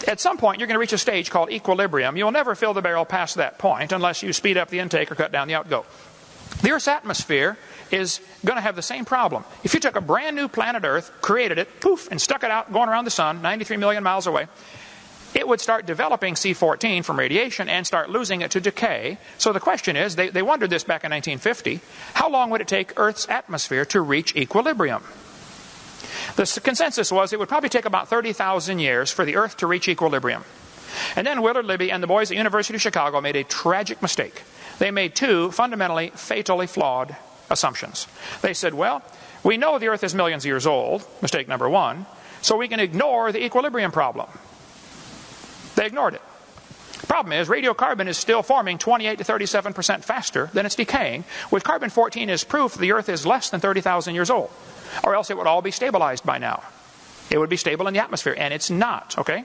[0.07, 2.17] at some point, you're going to reach a stage called equilibrium.
[2.17, 5.15] You'll never fill the barrel past that point unless you speed up the intake or
[5.15, 5.85] cut down the outgo.
[6.63, 7.57] The Earth's atmosphere
[7.91, 9.45] is going to have the same problem.
[9.65, 12.73] If you took a brand new planet Earth, created it, poof, and stuck it out
[12.73, 14.49] going around the sun, 93 million miles away,
[15.35, 19.19] it would start developing C14 from radiation and start losing it to decay.
[19.37, 21.81] So the question is they, they wondered this back in 1950
[22.15, 25.03] how long would it take Earth's atmosphere to reach equilibrium?
[26.39, 29.89] The consensus was it would probably take about 30,000 years for the Earth to reach
[29.89, 30.45] equilibrium.
[31.17, 34.45] And then Willard Libby and the boys at University of Chicago made a tragic mistake.
[34.79, 37.17] They made two fundamentally fatally flawed
[37.51, 38.07] assumptions.
[38.41, 39.03] They said, well,
[39.43, 42.07] we know the Earth is millions of years old, mistake number one,
[42.41, 44.29] so we can ignore the equilibrium problem.
[45.75, 46.23] They ignored it.
[47.07, 51.65] Problem is, radiocarbon is still forming 28 to 37 percent faster than it's decaying, with
[51.65, 54.51] carbon 14 is proof the Earth is less than 30,000 years old
[55.05, 56.63] or else it would all be stabilized by now.
[57.31, 59.45] It would be stable in the atmosphere, and it's not, okay?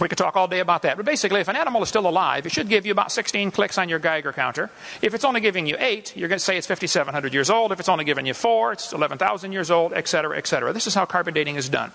[0.00, 0.96] We could talk all day about that.
[0.96, 3.78] But basically, if an animal is still alive, it should give you about 16 clicks
[3.78, 4.70] on your Geiger counter.
[5.02, 7.72] If it's only giving you 8, you're going to say it's 5,700 years old.
[7.72, 10.72] If it's only giving you 4, it's 11,000 years old, etc., etc.
[10.72, 11.90] This is how carbon dating is done.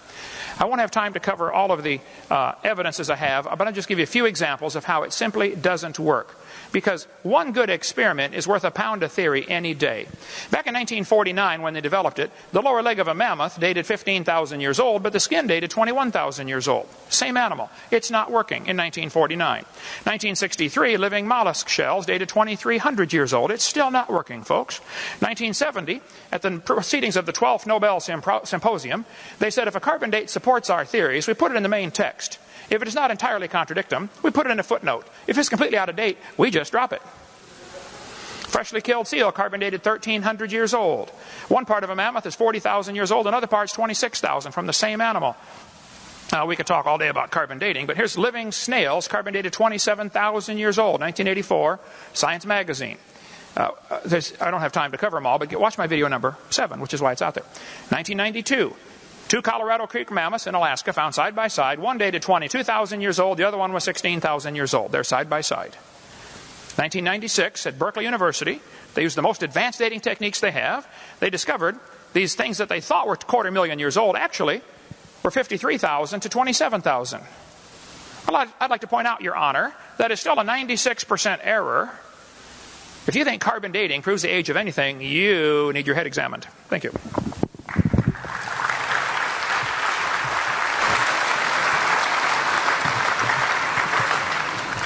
[0.59, 3.73] I won't have time to cover all of the uh, evidences I have, but I'll
[3.73, 6.35] just give you a few examples of how it simply doesn't work
[6.71, 10.07] because one good experiment is worth a pound of theory any day.
[10.51, 14.59] Back in 1949, when they developed it, the lower leg of a mammoth dated 15,000
[14.59, 16.87] years old, but the skin dated 21,000 years old.
[17.09, 17.69] Same animal.
[17.91, 19.63] It's not working in 1949.
[19.63, 23.51] 1963, living mollusk shells dated 2,300 years old.
[23.51, 24.79] It's still not working, folks.
[25.19, 29.05] 1970, at the proceedings of the 12th Nobel Symposium,
[29.39, 31.91] they said if a carbon date supports our theories, we put it in the main
[31.91, 32.39] text.
[32.69, 35.07] If it does not entirely contradict them, we put it in a footnote.
[35.27, 37.01] If it's completely out of date, we just drop it.
[38.53, 41.09] Freshly killed seal, carbon dated 1,300 years old.
[41.47, 44.73] One part of a mammoth is 40,000 years old, another part is 26,000 from the
[44.73, 45.35] same animal.
[46.31, 49.53] Now, we could talk all day about carbon dating, but here's living snails, carbon dated
[49.53, 51.79] 27,000 years old, 1984,
[52.13, 52.97] Science Magazine.
[53.55, 56.07] Uh, uh I don't have time to cover them all, but get, watch my video
[56.07, 57.43] number 7, which is why it's out there.
[57.89, 58.75] 1992,
[59.33, 63.39] two Colorado Creek mammoths in Alaska found side by side, one dated 22,000 years old,
[63.39, 64.91] the other one was 16,000 years old.
[64.91, 65.71] They're side by side.
[66.77, 68.61] 1996, at Berkeley University,
[68.93, 70.87] they used the most advanced dating techniques they have.
[71.19, 71.79] They discovered
[72.13, 74.61] these things that they thought were quarter million years old actually
[75.23, 77.21] were 53,000 to 27,000.
[78.27, 81.89] I'd like to point out, Your Honor, that is still a 96% error.
[83.07, 86.45] If you think carbon dating proves the age of anything, you need your head examined.
[86.67, 86.91] Thank you.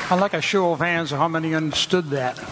[0.10, 2.40] I'd like a show of hands of how many understood that.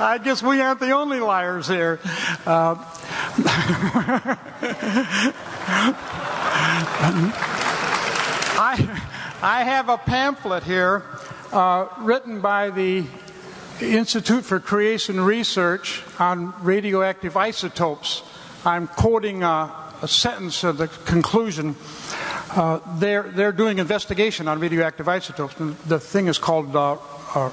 [0.00, 2.00] I guess we aren't the only liars here.
[2.46, 2.76] Uh,
[8.56, 9.00] I,
[9.42, 11.02] I have a pamphlet here
[11.52, 13.04] uh, written by the
[13.82, 18.22] Institute for Creation Research on radioactive isotopes.
[18.64, 21.76] I'm quoting a, a sentence of the conclusion.
[22.50, 25.58] Uh, they're, they're doing investigation on radioactive isotopes.
[25.60, 26.96] And The thing is called uh,
[27.34, 27.50] uh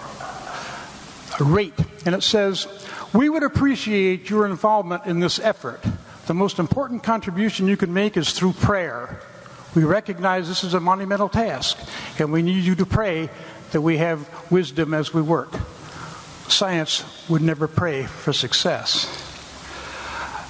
[1.39, 1.73] rate.
[2.05, 2.67] And it says,
[3.13, 5.81] We would appreciate your involvement in this effort.
[6.25, 9.21] The most important contribution you can make is through prayer.
[9.75, 11.77] We recognize this is a monumental task,
[12.19, 13.29] and we need you to pray
[13.71, 15.53] that we have wisdom as we work.
[16.47, 19.26] Science would never pray for success.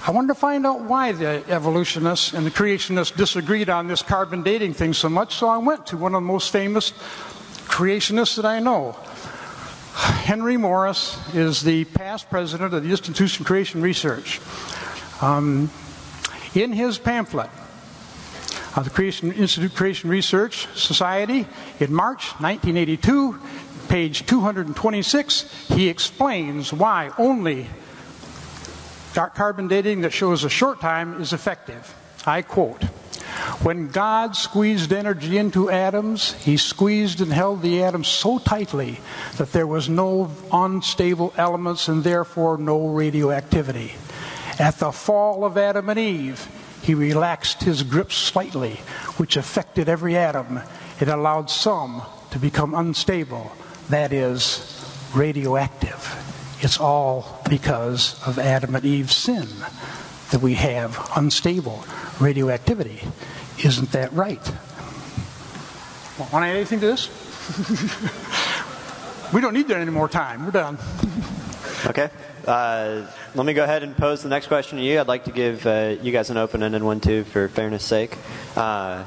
[0.07, 4.41] I wanted to find out why the evolutionists and the creationists disagreed on this carbon
[4.41, 6.91] dating thing so much, so I went to one of the most famous
[7.67, 8.93] creationists that I know,
[9.95, 14.39] Henry Morris is the past president of the Institution for Creation Research.
[15.21, 15.69] Um,
[16.55, 17.49] in his pamphlet,
[18.77, 21.45] uh, the Creation Institute Creation Research Society,
[21.81, 23.37] in March 1982,
[23.89, 27.67] page 226, he explains why only
[29.17, 31.91] dark carbon dating that shows a short time is effective.
[32.27, 32.83] I quote
[33.63, 38.99] when God squeezed energy into atoms, He squeezed and held the atoms so tightly
[39.37, 43.93] that there was no unstable elements and therefore no radioactivity.
[44.59, 46.47] At the fall of Adam and Eve,
[46.83, 48.75] He relaxed His grip slightly,
[49.17, 50.59] which affected every atom.
[50.99, 53.51] It allowed some to become unstable,
[53.89, 54.61] that is,
[55.15, 56.36] radioactive.
[56.59, 59.47] It's all because of Adam and Eve's sin
[60.31, 61.85] that we have unstable
[62.19, 63.01] radioactivity.
[63.63, 64.41] Isn't that right?
[66.19, 67.09] Want to add anything to this?
[69.33, 70.45] we don't need that any more time.
[70.45, 70.77] We're done.
[71.85, 72.09] Okay.
[72.45, 74.99] Uh, let me go ahead and pose the next question to you.
[74.99, 78.17] I'd like to give uh, you guys an open ended one, too, for fairness sake.
[78.55, 79.05] Uh,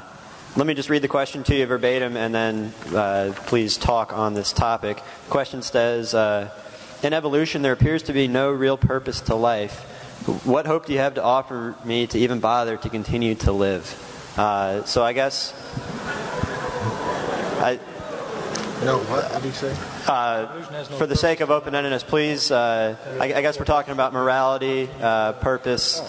[0.55, 4.33] let me just read the question to you verbatim and then uh, please talk on
[4.33, 4.97] this topic.
[4.97, 6.49] The question says uh,
[7.03, 9.79] In evolution, there appears to be no real purpose to life.
[10.45, 13.89] What hope do you have to offer me to even bother to continue to live?
[14.37, 15.51] Uh, so I guess.
[17.59, 17.79] I,
[18.85, 19.75] no, what did he say?
[20.05, 20.61] Uh,
[20.99, 24.87] for the sake of open endedness, please, uh, I, I, guess we're talking about morality,
[25.01, 26.01] uh, purpose,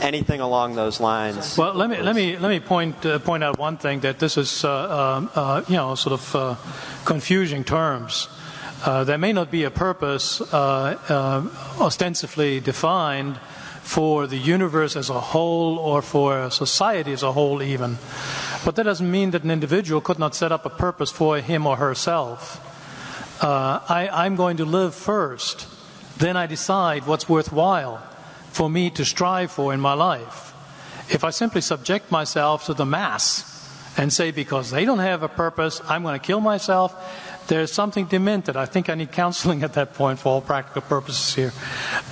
[0.00, 1.56] anything along those lines.
[1.56, 4.36] Well, let me let me let me point uh, point out one thing that this
[4.36, 6.58] is uh, um, you know sort of
[7.04, 8.26] confusing terms.
[8.86, 13.36] Uh, there may not be a purpose uh, uh, ostensibly defined
[13.82, 17.98] for the universe as a whole or for society as a whole, even.
[18.64, 21.66] But that doesn't mean that an individual could not set up a purpose for him
[21.66, 22.62] or herself.
[23.42, 25.66] Uh, I, I'm going to live first,
[26.18, 27.98] then I decide what's worthwhile
[28.52, 30.54] for me to strive for in my life.
[31.10, 33.52] If I simply subject myself to the mass
[33.98, 36.94] and say, because they don't have a purpose, I'm going to kill myself,
[37.48, 38.56] there's something demented.
[38.56, 41.52] I think I need counseling at that point for all practical purposes here.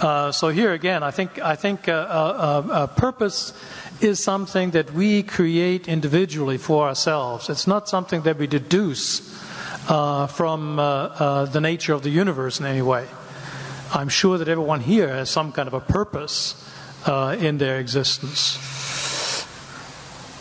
[0.00, 3.52] Uh, so here again, I think I think uh, uh, uh purpose
[4.00, 7.48] is something that we create individually for ourselves.
[7.48, 9.22] It's not something that we deduce
[9.88, 13.06] uh, from uh, the nature of the universe in any way.
[13.92, 16.54] I'm sure that everyone here has some kind of a purpose
[17.06, 18.83] in their existence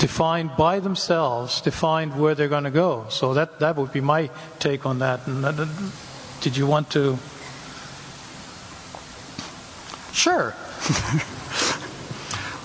[0.04, 3.06] defined by themselves, defined where they're going to go.
[3.08, 4.30] So that, that would be my
[4.60, 5.26] take on that.
[5.28, 5.66] And uh,
[6.41, 7.18] did you want to?
[10.12, 10.47] Sure.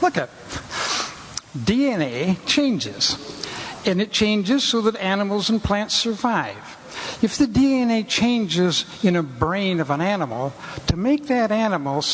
[0.03, 0.31] Look at
[1.57, 3.17] DNA changes,
[3.87, 6.68] and it changes so that animals and plants survive.
[7.21, 10.53] If the DNA changes in a brain of an animal,
[10.87, 12.05] to make that animal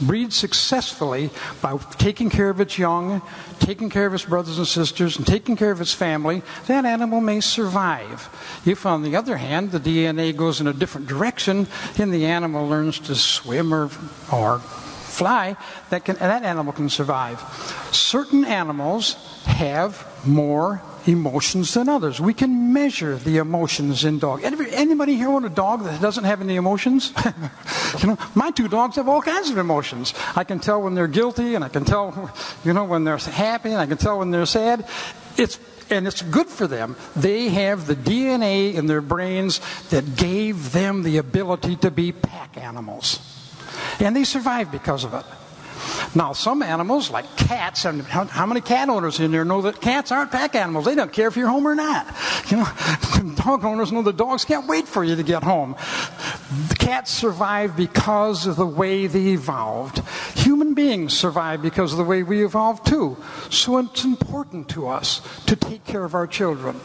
[0.00, 1.28] breed successfully
[1.60, 3.20] by taking care of its young,
[3.58, 7.20] taking care of its brothers and sisters, and taking care of its family, that animal
[7.20, 8.30] may survive.
[8.64, 11.66] If, on the other hand, the DNA goes in a different direction
[11.98, 13.90] and the animal learns to swim or,
[14.32, 15.56] or fly,
[15.90, 17.40] that, can, that animal can survive.
[17.92, 22.20] Certain animals have more emotions than others.
[22.20, 24.44] We can measure the emotions in dogs.
[24.44, 27.12] Anybody here own a dog that doesn't have any emotions?
[28.00, 30.14] you know, my two dogs have all kinds of emotions.
[30.34, 32.32] I can tell when they're guilty, and I can tell,
[32.64, 34.86] you know, when they're happy, and I can tell when they're sad.
[35.36, 36.96] It's and it's good for them.
[37.14, 42.56] They have the DNA in their brains that gave them the ability to be pack
[42.56, 43.20] animals.
[44.00, 45.24] And they survive because of it.
[46.14, 50.10] Now, some animals, like cats, how, how, many cat owners in there know that cats
[50.10, 50.84] aren't pack animals?
[50.84, 52.06] They don't care if you're home or not.
[52.46, 55.74] You know, dog owners know the dogs can't wait for you to get home.
[56.68, 60.00] The cats survive because of the way they evolved.
[60.36, 63.16] Human beings survive because of the way we evolved too.
[63.50, 66.80] So it's important to us to take care of our children,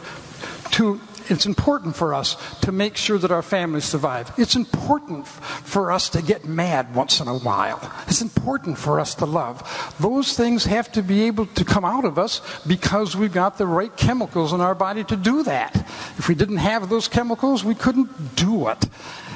[0.72, 4.32] to it's important for us to make sure that our families survive.
[4.38, 7.80] It's important for us to get mad once in a while.
[8.08, 9.62] It's important for us to love.
[10.00, 13.66] Those things have to be able to come out of us because we've got the
[13.66, 15.76] right chemicals in our body to do that.
[16.18, 18.86] If we didn't have those chemicals, we couldn't do it.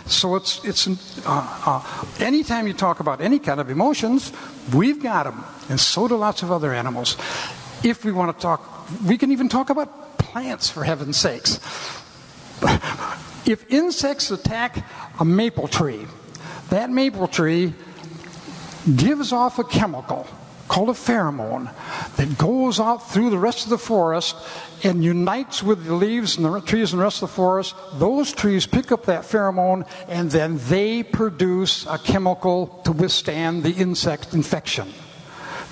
[0.06, 0.86] So it's, it's
[1.26, 4.32] uh, uh, anytime you talk about any kind of emotions,
[4.72, 7.16] we've got them, and so do lots of other animals.
[7.82, 10.05] If we want to talk, we can even talk about
[10.36, 11.58] plants, for heaven's sakes.
[13.46, 14.84] If insects attack
[15.18, 16.06] a maple tree,
[16.68, 17.72] that maple tree
[18.96, 20.26] gives off a chemical
[20.68, 21.72] called a pheromone
[22.16, 24.36] that goes out through the rest of the forest
[24.84, 27.74] and unites with the leaves and the trees and the rest of the forest.
[27.94, 33.72] Those trees pick up that pheromone and then they produce a chemical to withstand the
[33.72, 34.92] insect infection.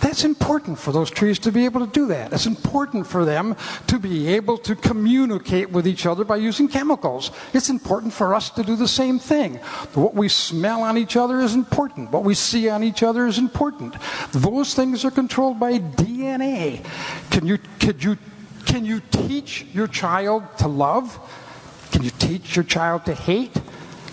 [0.04, 2.30] That's important for those trees to be able to do that.
[2.34, 7.30] It's important for them to be able to communicate with each other by using chemicals.
[7.54, 9.54] It's important for us to do the same thing.
[9.94, 12.10] What we smell on each other is important.
[12.10, 13.94] What we see on each other is important.
[14.32, 16.84] Those things are controlled by DNA.
[17.30, 18.18] Can you, could you,
[18.66, 21.18] can you teach your child to love?
[21.92, 23.56] Can you teach your child to hate?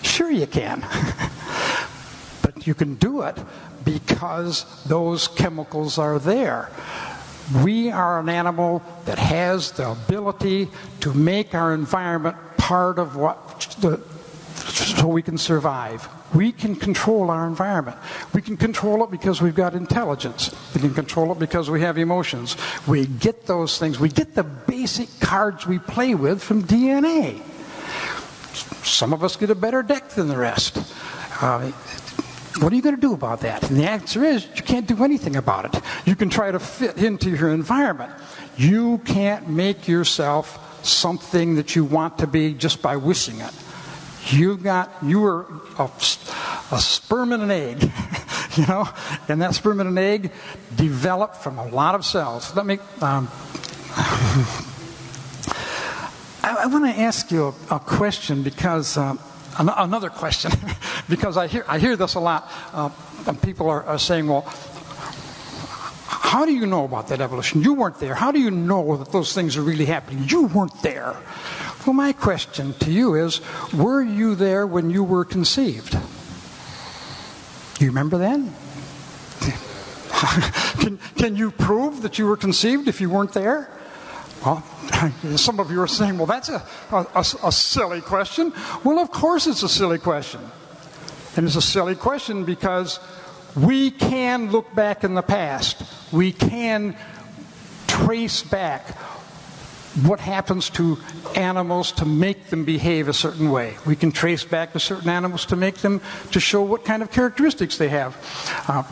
[0.02, 0.80] Sure, you can.
[2.42, 3.36] but you can do it
[3.84, 6.70] because those chemicals are there.
[7.64, 10.68] We are an animal that has the ability
[11.00, 14.00] to make our environment part of what the,
[14.54, 16.08] so we can survive.
[16.34, 17.96] We can control our environment.
[18.32, 20.54] We can control it because we've got intelligence.
[20.74, 22.56] We can control it because we have emotions.
[22.86, 24.00] We get those things.
[24.00, 27.42] We get the basic cards we play with from DNA.
[28.84, 30.78] Some of us get a better deck than the rest.
[31.40, 31.72] Uh,
[32.58, 33.68] what are you going to do about that?
[33.70, 35.82] And the answer is you can't do anything about it.
[36.04, 38.12] You can try to fit into your environment.
[38.56, 43.52] You can't make yourself something that you want to be just by wishing it.
[44.30, 45.46] You got you were
[45.78, 45.90] a,
[46.70, 47.82] a sperm and an egg,
[48.56, 48.88] you know,
[49.28, 50.30] and that sperm and an egg
[50.76, 52.54] developed from a lot of cells.
[52.54, 52.78] Let me.
[53.00, 53.28] Um,
[56.44, 58.96] I, I want to ask you a, a question because.
[58.96, 59.18] Um,
[59.58, 60.52] another question,
[61.08, 62.50] because I hear, I hear this a lot.
[62.72, 62.90] Uh,
[63.42, 64.44] people are, are saying, well,
[66.32, 67.62] how do you know about that evolution?
[67.62, 68.14] You weren't there.
[68.14, 70.24] How do you know that those things are really happening?
[70.28, 71.16] You weren't there.
[71.86, 73.40] Well, my question to you is
[73.72, 75.92] were you there when you were conceived?
[75.92, 78.54] Do you remember then?
[80.80, 83.68] can, can you prove that you were conceived if you weren't there?
[84.44, 84.62] Well,
[85.36, 88.52] some of you are saying, well, that's a, a, a, silly question.
[88.82, 90.40] Well, of course it's a silly question.
[91.36, 92.98] And it's a silly question because
[93.54, 95.82] we can look back in the past.
[96.12, 96.96] We can
[97.86, 98.96] trace back
[100.04, 100.98] what happens to
[101.36, 103.76] animals to make them behave a certain way.
[103.86, 106.00] We can trace back to certain animals to make them,
[106.32, 108.16] to show what kind of characteristics they have.
[108.66, 108.82] Uh,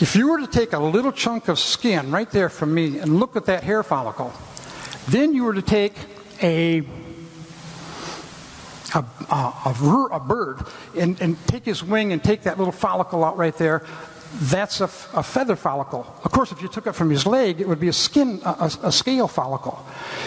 [0.00, 3.18] if you were to take a little chunk of skin right there from me and
[3.18, 4.32] look at that hair follicle,
[5.08, 5.94] then you were to take
[6.42, 6.82] a
[8.94, 10.64] a, a, a bird
[10.96, 13.84] and, and, take his wing and take that little follicle out right there.
[14.34, 16.06] That's a, a, feather follicle.
[16.24, 18.70] Of course, if you took it from his leg, it would be a skin, a,
[18.82, 19.84] a scale follicle.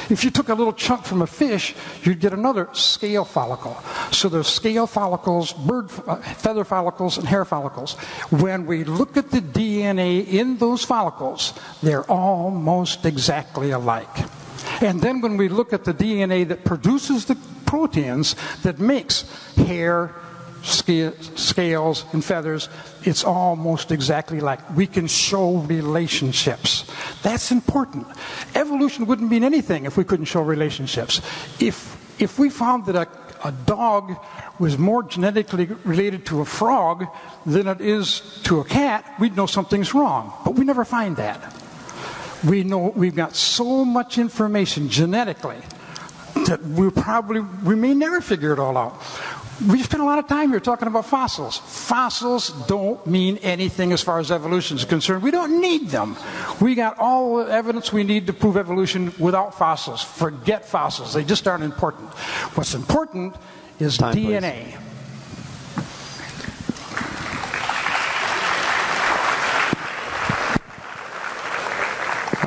[0.10, 3.78] If you took a little chunk from a fish, you'd get another scale follicle.
[4.12, 7.94] So there's scale follicles, bird uh, feather follicles, and hair follicles.
[8.32, 11.54] When we look at the DNA in those follicles,
[11.84, 14.39] they're almost exactly alike.
[14.82, 17.36] And then when we look at the DNA that produces the
[17.70, 20.16] proteins that makes hair,
[20.64, 22.68] scales, and feathers.
[23.03, 26.89] It's almost exactly like we can show relationships.
[27.22, 28.07] That's important.
[28.55, 31.22] Evolution wouldn't mean anything if we couldn't show relationships.
[31.60, 33.07] If if we found that a,
[33.47, 34.18] a dog
[34.60, 37.05] was more genetically related to a frog
[37.45, 40.34] than it is to a cat, we'd know something's wrong.
[40.43, 41.39] But we never find that.
[42.48, 45.58] We know we've got so much information genetically
[46.48, 49.02] that we probably we may never figure it all out.
[49.68, 51.58] We spent a lot of time here talking about fossils.
[51.58, 55.22] Fossils don't mean anything as far as evolution is concerned.
[55.22, 56.16] We don't need them.
[56.62, 60.02] We got all the evidence we need to prove evolution without fossils.
[60.02, 61.14] Forget fossils.
[61.14, 62.08] They just aren't important.
[62.56, 63.36] What's important
[63.80, 64.80] is Time, DNA.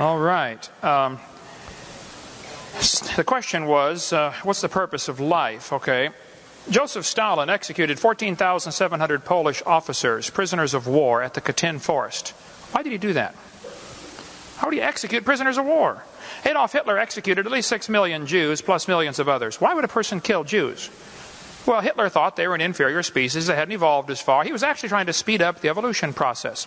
[0.02, 0.68] All right.
[0.84, 1.20] Um,
[3.14, 5.72] the question was, uh, what's the purpose of life?
[5.72, 6.10] Okay.
[6.68, 12.30] Joseph Stalin executed 14,700 Polish officers, prisoners of war, at the Katyn forest.
[12.72, 13.36] Why did he do that?
[14.56, 16.02] How do you execute prisoners of war?
[16.44, 19.60] Adolf Hitler executed at least 6 million Jews plus millions of others.
[19.60, 20.90] Why would a person kill Jews?
[21.64, 24.42] Well, Hitler thought they were an inferior species that hadn't evolved as far.
[24.42, 26.66] He was actually trying to speed up the evolution process.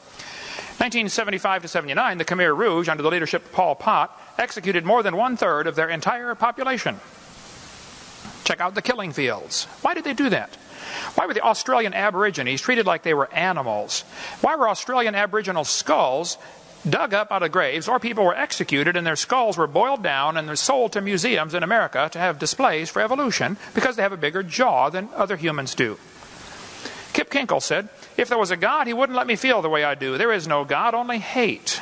[0.77, 5.15] 1975 to 79, the Khmer Rouge, under the leadership of Pol Pot, executed more than
[5.15, 6.99] one third of their entire population.
[8.43, 9.67] Check out the killing fields.
[9.81, 10.55] Why did they do that?
[11.15, 14.03] Why were the Australian Aborigines treated like they were animals?
[14.41, 16.37] Why were Australian Aboriginal skulls
[16.87, 20.37] dug up out of graves, or people were executed and their skulls were boiled down
[20.37, 24.13] and they're sold to museums in America to have displays for evolution because they have
[24.13, 25.97] a bigger jaw than other humans do?
[27.13, 29.83] Kip Kinkel said, If there was a God, he wouldn't let me feel the way
[29.83, 30.17] I do.
[30.17, 31.81] There is no God, only hate.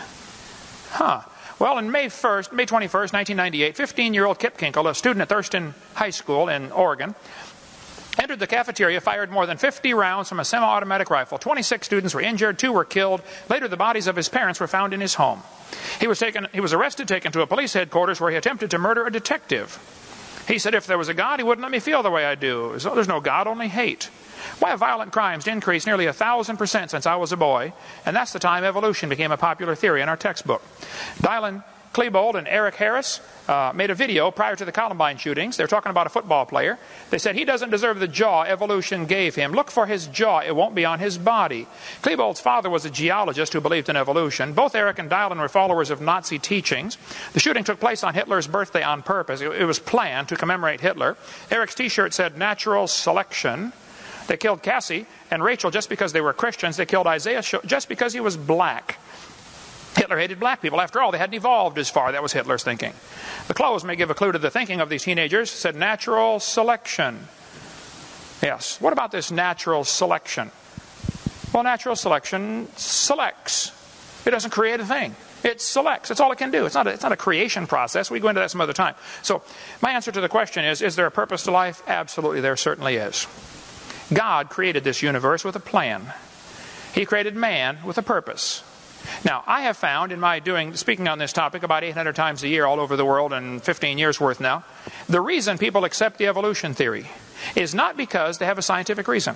[0.92, 1.22] Huh.
[1.60, 6.10] Well, in May 1st, May 21st, 1998, 15-year-old Kip Kinkel, a student at Thurston High
[6.10, 7.16] School in Oregon,
[8.20, 11.38] entered the cafeteria, fired more than 50 rounds from a semi-automatic rifle.
[11.38, 13.22] 26 students were injured, two were killed.
[13.50, 15.42] Later, the bodies of his parents were found in his home.
[16.00, 18.78] He was taken, he was arrested, taken to a police headquarters where he attempted to
[18.78, 19.80] murder a detective.
[20.48, 22.36] He said, if there was a God, he wouldn't let me feel the way I
[22.36, 22.78] do.
[22.78, 24.10] There's no God, only hate.
[24.60, 27.74] Why have violent crimes increased nearly a thousand percent since I was a boy?
[28.06, 30.62] And that's the time evolution became a popular theory in our textbook.
[31.20, 31.64] Dylan
[31.94, 35.58] Klebold and Eric Harris uh, made a video prior to the Columbine shootings.
[35.58, 36.80] They're talking about a football player.
[37.12, 39.52] They said he doesn't deserve the jaw evolution gave him.
[39.52, 41.68] Look for his jaw, it won't be on his body.
[42.02, 44.54] Klebold's father was a geologist who believed in evolution.
[44.54, 46.98] Both Eric and Dylan were followers of Nazi teachings.
[47.34, 49.42] The shooting took place on Hitler's birthday on purpose.
[49.42, 51.16] It, it was planned to commemorate Hitler.
[51.52, 53.72] Eric's t shirt said natural selection.
[54.28, 56.78] They killed Cassie and Rachel just because they were Christians.
[56.78, 59.00] They killed Isaiah just because he was black.
[59.96, 60.82] Hitler hated black people.
[60.82, 62.12] After all, they hadn't evolved as far.
[62.12, 62.94] That was Hitler's thinking.
[63.48, 65.52] The clothes may give a clue to the thinking of these teenagers.
[65.52, 67.28] It said natural selection.
[68.42, 68.82] Yes.
[68.82, 70.52] What about this natural selection?
[71.54, 73.72] Well, natural selection selects.
[74.26, 75.16] It doesn't create a thing.
[75.44, 76.10] It selects.
[76.10, 76.66] That's all it can do.
[76.66, 78.10] It's not, a, it's not a creation process.
[78.10, 78.96] We go into that some other time.
[79.22, 79.44] So,
[79.82, 81.84] my answer to the question is Is there a purpose to life?
[81.86, 83.28] Absolutely, there certainly is.
[84.12, 86.14] God created this universe with a plan.
[86.94, 88.64] He created man with a purpose.
[89.26, 92.48] Now, I have found in my doing speaking on this topic about 800 times a
[92.48, 94.64] year all over the world and 15 years worth now,
[95.08, 97.08] the reason people accept the evolution theory
[97.56, 99.36] is not because they have a scientific reason.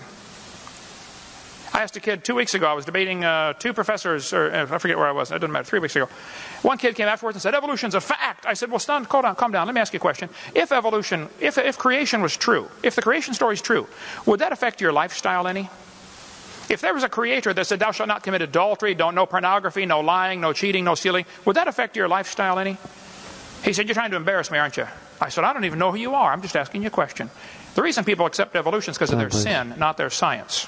[1.74, 4.68] I asked a kid two weeks ago, I was debating uh, two professors, or uh,
[4.72, 6.08] I forget where I was, it doesn't matter, three weeks ago.
[6.62, 8.46] One kid came afterwards and said, Evolution's a fact.
[8.46, 9.68] I said, Well, stand, calm down, calm down.
[9.68, 10.30] Let me ask you a question.
[10.56, 13.88] If evolution, if, if creation was true, if the creation story is true,
[14.26, 15.70] would that affect your lifestyle any?
[16.70, 19.86] If there was a creator that said, Thou shalt not commit adultery, don't no pornography,
[19.86, 22.78] no lying, no cheating, no stealing, would that affect your lifestyle any?
[23.64, 24.88] He said, You're trying to embarrass me, aren't you?
[25.20, 26.32] I said, I don't even know who you are.
[26.32, 27.30] I'm just asking you a question.
[27.76, 30.68] The reason people accept evolution is because of their sin, not their science.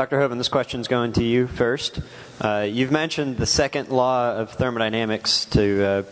[0.00, 0.18] Dr.
[0.18, 2.00] Hovind, this question is going to you first.
[2.40, 6.02] Uh, you've mentioned the second law of thermodynamics to uh,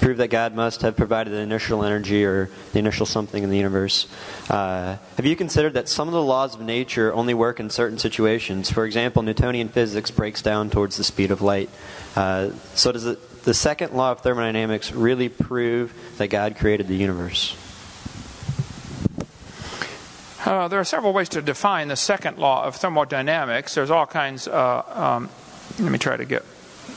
[0.00, 3.56] prove that God must have provided the initial energy or the initial something in the
[3.56, 4.08] universe.
[4.50, 7.98] Uh, have you considered that some of the laws of nature only work in certain
[7.98, 8.70] situations?
[8.70, 11.70] For example, Newtonian physics breaks down towards the speed of light.
[12.16, 16.96] Uh, so, does it, the second law of thermodynamics really prove that God created the
[16.96, 17.56] universe?
[20.44, 23.74] Uh, there are several ways to define the second law of thermodynamics.
[23.74, 24.46] There's all kinds.
[24.46, 25.30] Uh, um,
[25.78, 26.44] let me try to get.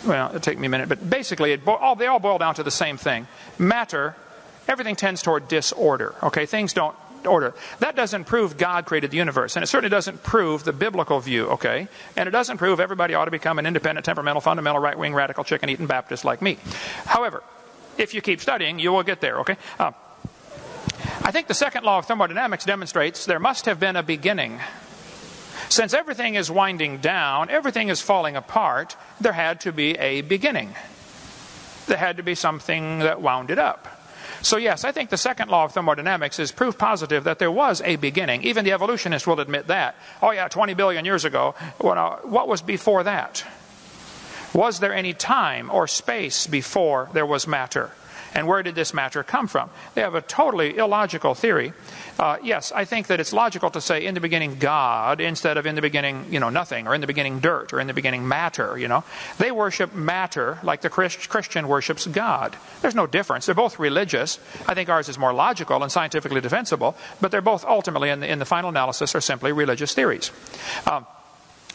[0.06, 2.56] Well, it'll take me a minute, but basically, it bo- all, they all boil down
[2.56, 3.28] to the same thing.
[3.58, 4.16] Matter,
[4.68, 6.14] everything tends toward disorder.
[6.24, 6.96] Okay, things don't
[7.26, 7.54] order.
[7.80, 11.48] That doesn't prove God created the universe, and it certainly doesn't prove the biblical view,
[11.48, 11.88] okay?
[12.16, 15.44] And it doesn't prove everybody ought to become an independent, temperamental, fundamental, right wing, radical,
[15.44, 16.58] chicken eating Baptist like me.
[17.06, 17.44] However,
[17.98, 19.58] if you keep studying, you will get there, okay?
[19.80, 19.92] Uh,
[21.24, 24.60] I think the second law of thermodynamics demonstrates there must have been a beginning.
[25.70, 30.74] Since everything is winding down, everything is falling apart, there had to be a beginning.
[31.88, 33.97] There had to be something that wound it up.
[34.42, 37.82] So, yes, I think the second law of thermodynamics is proof positive that there was
[37.82, 38.44] a beginning.
[38.44, 39.96] Even the evolutionists will admit that.
[40.22, 41.56] Oh, yeah, 20 billion years ago.
[41.80, 43.44] Well, uh, what was before that?
[44.54, 47.92] Was there any time or space before there was matter?
[48.38, 49.72] And where did this matter come from?
[49.96, 51.74] They have a totally illogical theory.
[52.20, 55.66] Uh, yes, I think that it's logical to say in the beginning God instead of
[55.66, 58.28] in the beginning, you know, nothing, or in the beginning dirt, or in the beginning
[58.28, 59.04] matter, you know.
[59.40, 62.56] They worship matter like the Christ- Christian worships God.
[62.82, 63.48] There's no difference.
[63.48, 64.40] They're both religious.
[64.68, 68.32] I think ours is more logical and scientifically defensible, but they're both ultimately, in the,
[68.32, 70.30] in the final analysis, are simply religious theories.
[70.86, 71.08] Um,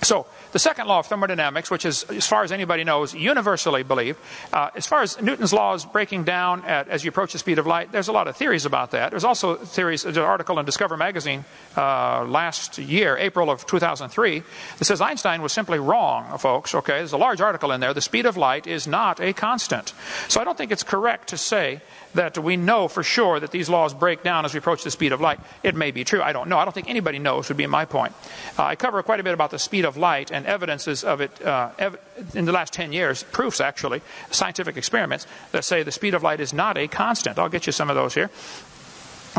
[0.03, 4.19] so, the second law of thermodynamics, which is, as far as anybody knows, universally believed,
[4.53, 7.67] uh, as far as Newton's laws breaking down at, as you approach the speed of
[7.67, 9.11] light, there's a lot of theories about that.
[9.11, 11.45] There's also theories, there's an article in Discover magazine
[11.77, 14.43] uh, last year, April of 2003,
[14.79, 16.75] that says Einstein was simply wrong, folks.
[16.75, 17.95] Okay, there's a large article in there.
[17.95, 19.95] The speed of light is not a constant.
[20.29, 21.81] So I don't think it's correct to say
[22.15, 25.13] that we know for sure that these laws break down as we approach the speed
[25.13, 25.41] of light.
[25.63, 26.23] It may be true.
[26.23, 26.59] I don't know.
[26.59, 28.13] I don't think anybody knows, would be my point.
[28.59, 31.43] Uh, I cover quite a bit about the speed of light and evidences of it
[31.45, 31.99] uh, ev-
[32.35, 36.41] in the last 10 years, proofs actually, scientific experiments that say the speed of light
[36.41, 37.39] is not a constant.
[37.39, 38.31] I'll get you some of those here.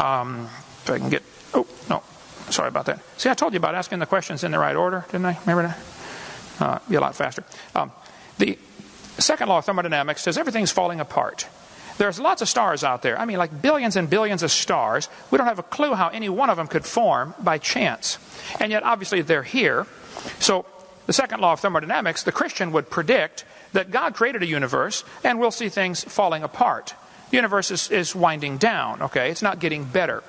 [0.01, 0.49] Um,
[0.83, 1.23] if I can get.
[1.53, 2.03] Oh, no.
[2.49, 2.99] Sorry about that.
[3.17, 5.37] See, I told you about asking the questions in the right order, didn't I?
[5.45, 5.75] Remember
[6.59, 6.63] that?
[6.63, 7.43] Uh, be a lot faster.
[7.75, 7.91] Um,
[8.37, 8.57] the
[9.17, 11.47] second law of thermodynamics says everything's falling apart.
[11.97, 13.19] There's lots of stars out there.
[13.19, 15.09] I mean, like billions and billions of stars.
[15.31, 18.17] We don't have a clue how any one of them could form by chance.
[18.59, 19.85] And yet, obviously, they're here.
[20.39, 20.65] So,
[21.05, 25.39] the second law of thermodynamics, the Christian would predict that God created a universe and
[25.39, 26.93] we'll see things falling apart.
[27.29, 29.29] The universe is, is winding down, okay?
[29.29, 30.23] It's not getting better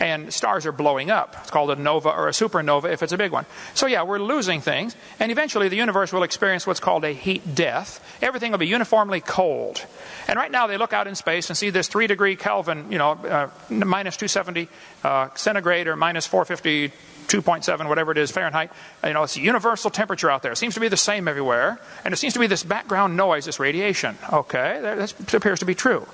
[0.00, 1.36] and stars are blowing up.
[1.40, 3.46] It's called a nova or a supernova if it's a big one.
[3.74, 7.54] So, yeah, we're losing things, and eventually the universe will experience what's called a heat
[7.54, 8.04] death.
[8.22, 9.84] Everything will be uniformly cold.
[10.26, 12.98] And right now they look out in space and see this 3 degree Kelvin, you
[12.98, 14.68] know, uh, minus 270
[15.04, 16.92] uh, centigrade or minus 450
[17.28, 18.70] 2.7, whatever it is, Fahrenheit.
[19.04, 20.52] You know, it's a universal temperature out there.
[20.52, 21.78] It seems to be the same everywhere.
[22.04, 24.16] And it seems to be this background noise, this radiation.
[24.32, 26.06] Okay, that appears to be true.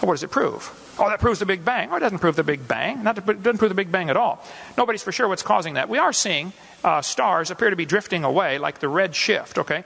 [0.00, 0.83] What does it prove?
[0.98, 1.88] Oh, that proves the Big Bang.
[1.90, 3.02] Oh, it doesn't prove the Big Bang.
[3.02, 4.44] Not, it doesn't prove the Big Bang at all.
[4.76, 5.88] Nobody's for sure what's causing that.
[5.88, 6.52] We are seeing
[6.84, 9.84] uh, stars appear to be drifting away, like the red shift, okay?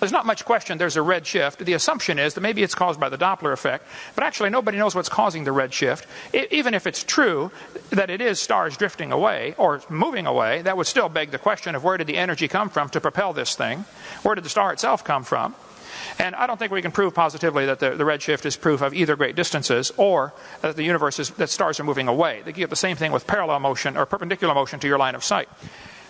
[0.00, 1.58] There's not much question there's a red shift.
[1.58, 4.94] The assumption is that maybe it's caused by the Doppler effect, but actually nobody knows
[4.94, 6.06] what's causing the red shift.
[6.32, 7.50] even if it's true
[7.90, 11.74] that it is stars drifting away or moving away, that would still beg the question
[11.74, 13.84] of where did the energy come from to propel this thing?
[14.22, 15.54] Where did the star itself come from?
[16.18, 18.94] And I don't think we can prove positively that the, the redshift is proof of
[18.94, 20.32] either great distances or
[20.62, 22.42] that the universe is, that stars are moving away.
[22.44, 25.24] They get the same thing with parallel motion or perpendicular motion to your line of
[25.24, 25.48] sight.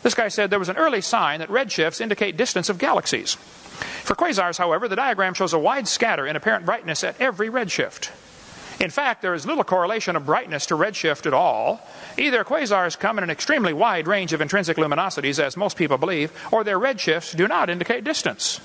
[0.03, 3.34] This guy said there was an early sign that redshifts indicate distance of galaxies.
[3.34, 8.11] For quasars, however, the diagram shows a wide scatter in apparent brightness at every redshift.
[8.80, 11.86] In fact, there is little correlation of brightness to redshift at all.
[12.16, 16.32] Either quasars come in an extremely wide range of intrinsic luminosities, as most people believe,
[16.51, 18.59] or their redshifts do not indicate distance.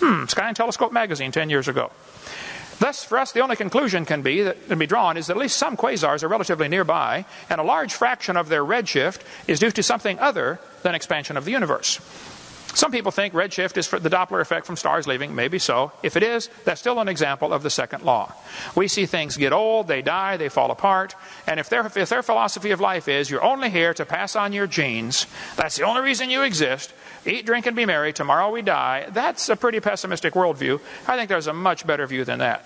[0.00, 1.90] Hmm, Sky and Telescope magazine 10 years ago.
[2.78, 5.40] Thus, for us, the only conclusion can be that can be drawn is that at
[5.40, 9.70] least some quasars are relatively nearby, and a large fraction of their redshift is due
[9.70, 12.00] to something other than expansion of the universe.
[12.74, 15.34] Some people think redshift is for the Doppler effect from stars leaving.
[15.34, 15.92] Maybe so.
[16.02, 18.32] If it is, that's still an example of the second law.
[18.76, 21.14] We see things get old, they die, they fall apart.
[21.46, 24.52] And if their, if their philosophy of life is you're only here to pass on
[24.52, 25.26] your genes,
[25.56, 26.94] that's the only reason you exist,
[27.26, 30.80] eat, drink, and be merry, tomorrow we die, that's a pretty pessimistic worldview.
[31.06, 32.64] I think there's a much better view than that.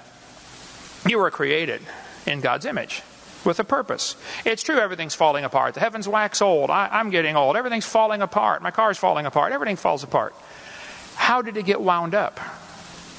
[1.07, 1.83] You were created
[2.27, 3.03] in God's image
[3.45, 4.17] with a purpose.
[4.45, 5.75] It's true everything's falling apart.
[5.75, 6.71] The heavens wax old.
[6.71, 7.57] I, am getting old.
[7.57, 8.63] Everything's falling apart.
[8.63, 9.53] My car's falling apart.
[9.53, 10.35] Everything falls apart.
[11.15, 12.41] How did it get wound up?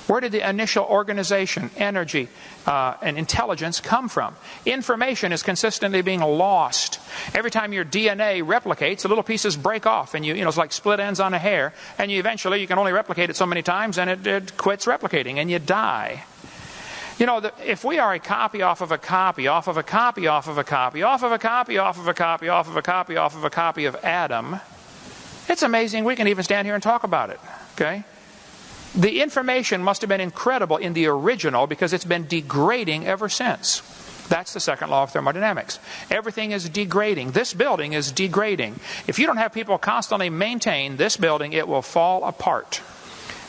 [0.07, 2.29] Where did the initial organization, energy,
[2.67, 4.35] uh, and intelligence come from?
[4.65, 6.99] Information is consistently being lost.
[7.33, 10.57] Every time your DNA replicates, the little pieces break off, and you, you know, it's
[10.57, 13.47] like split ends on a hair, and you eventually you can only replicate it so
[13.47, 16.23] many times, and it, it quits replicating, and you die.
[17.17, 20.27] You know, if we are a copy off of a copy, off of a copy,
[20.27, 22.81] off of a copy, off of a copy, off of a copy, off of a
[22.81, 24.59] copy, off of a copy of Adam,
[25.47, 27.39] it's amazing we can even stand here and talk about it.
[27.75, 28.03] Okay?
[28.97, 33.81] The information must have been incredible in the original because it's been degrading ever since.
[34.29, 35.79] That's the second law of thermodynamics.
[36.09, 37.31] Everything is degrading.
[37.31, 38.79] This building is degrading.
[39.05, 42.81] If you don't have people constantly maintain this building, it will fall apart.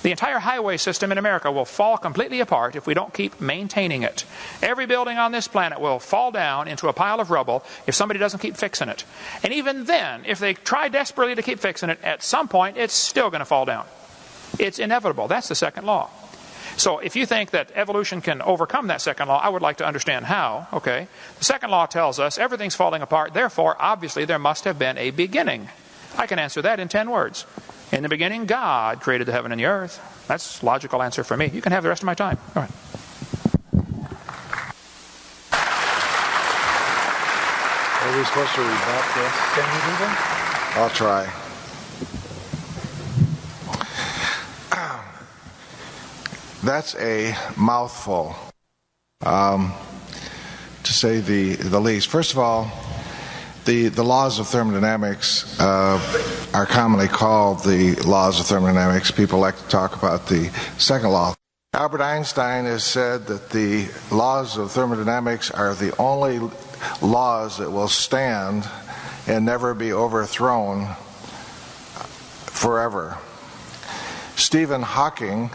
[0.02, 4.02] The entire highway system in America will fall completely apart if we don't keep maintaining
[4.02, 4.24] it.
[4.62, 8.20] Every building on this planet will fall down into a pile of rubble if somebody
[8.20, 9.04] doesn't keep fixing it.
[9.42, 12.94] And even then, if they try desperately to keep fixing it, at some point it's
[12.94, 13.86] still going to fall down.
[14.58, 15.28] It's inevitable.
[15.28, 16.10] That's the second law.
[16.76, 19.86] So if you think that evolution can overcome that second law, I would like to
[19.86, 20.68] understand how.
[20.72, 21.08] Okay.
[21.38, 25.10] The second law tells us everything's falling apart, therefore, obviously, there must have been a
[25.10, 25.68] beginning.
[26.18, 27.46] I can answer that in 10 words.
[27.92, 30.00] In the beginning, God created the heaven and the earth.
[30.28, 31.46] That's a logical answer for me.
[31.46, 32.36] You can have the rest of my time.
[32.54, 32.70] All right.
[38.02, 39.32] Are we supposed to rebut this?
[39.54, 40.74] Can you do that?
[40.76, 41.45] I'll try.
[46.62, 48.34] That's a mouthful,
[49.24, 49.72] um,
[50.82, 52.08] to say the, the least.
[52.08, 52.70] First of all,
[53.66, 56.00] the, the laws of thermodynamics uh,
[56.54, 59.10] are commonly called the laws of thermodynamics.
[59.10, 61.34] People like to talk about the second law.
[61.74, 66.40] Albert Einstein has said that the laws of thermodynamics are the only
[67.02, 68.66] laws that will stand
[69.26, 70.94] and never be overthrown
[72.46, 73.18] forever.
[74.36, 75.50] Stephen Hawking,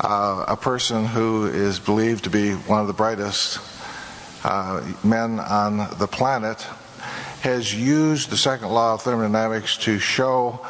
[0.00, 3.58] uh, a person who is believed to be one of the brightest
[4.44, 6.60] uh, men on the planet,
[7.40, 10.64] has used the second law of thermodynamics to show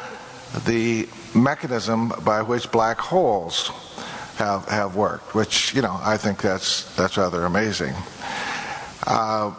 [0.66, 3.70] the mechanism by which black holes
[4.36, 7.94] have, have worked, which, you know, I think that's, that's rather amazing.
[9.06, 9.54] Uh,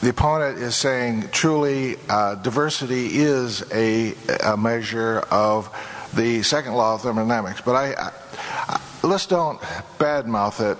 [0.00, 4.14] the opponent is saying truly uh, diversity is a,
[4.44, 5.74] a, measure of
[6.14, 7.62] the second law of thermodynamics.
[7.62, 8.12] But I,
[9.06, 9.60] let's don't
[9.98, 10.78] badmouth it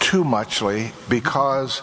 [0.00, 1.82] too muchly because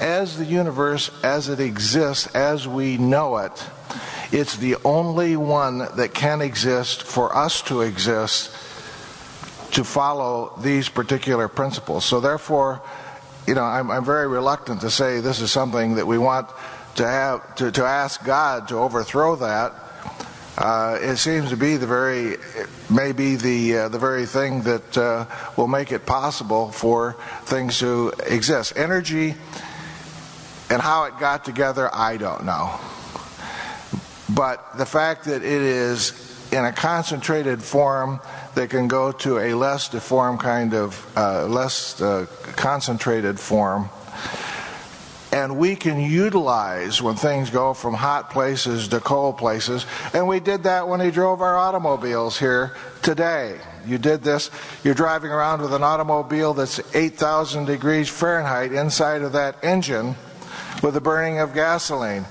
[0.00, 3.64] as the universe as it exists, as we know it,
[4.32, 8.50] it's the only one that can exist for us to exist
[9.72, 12.04] to follow these particular principles.
[12.04, 12.80] So, therefore,
[13.46, 16.48] you know, I'm, I'm very reluctant to say this is something that we want
[16.96, 19.74] to have to, to ask God to overthrow that.
[20.60, 22.36] Uh, it seems to be the very,
[22.90, 25.24] maybe the uh, the very thing that uh,
[25.56, 28.74] will make it possible for things to exist.
[28.76, 29.34] Energy
[30.68, 32.78] and how it got together, I don't know.
[34.28, 36.12] But the fact that it is
[36.52, 38.20] in a concentrated form
[38.54, 43.88] that can go to a less deformed kind of, uh, less uh, concentrated form,
[45.32, 49.86] and we can utilize when things go from hot places to cold places.
[50.12, 53.60] And we did that when we drove our automobiles here today.
[53.86, 54.50] You did this,
[54.84, 60.16] you're driving around with an automobile that's 8,000 degrees Fahrenheit inside of that engine
[60.82, 62.26] with the burning of gasoline.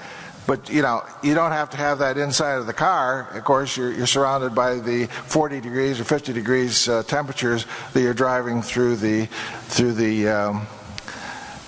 [0.46, 3.30] But you know, you don't have to have that inside of the car.
[3.34, 8.02] Of course, you're, you're surrounded by the 40 degrees or 50 degrees uh, temperatures that
[8.02, 9.28] you're driving through the
[9.68, 10.68] through the um,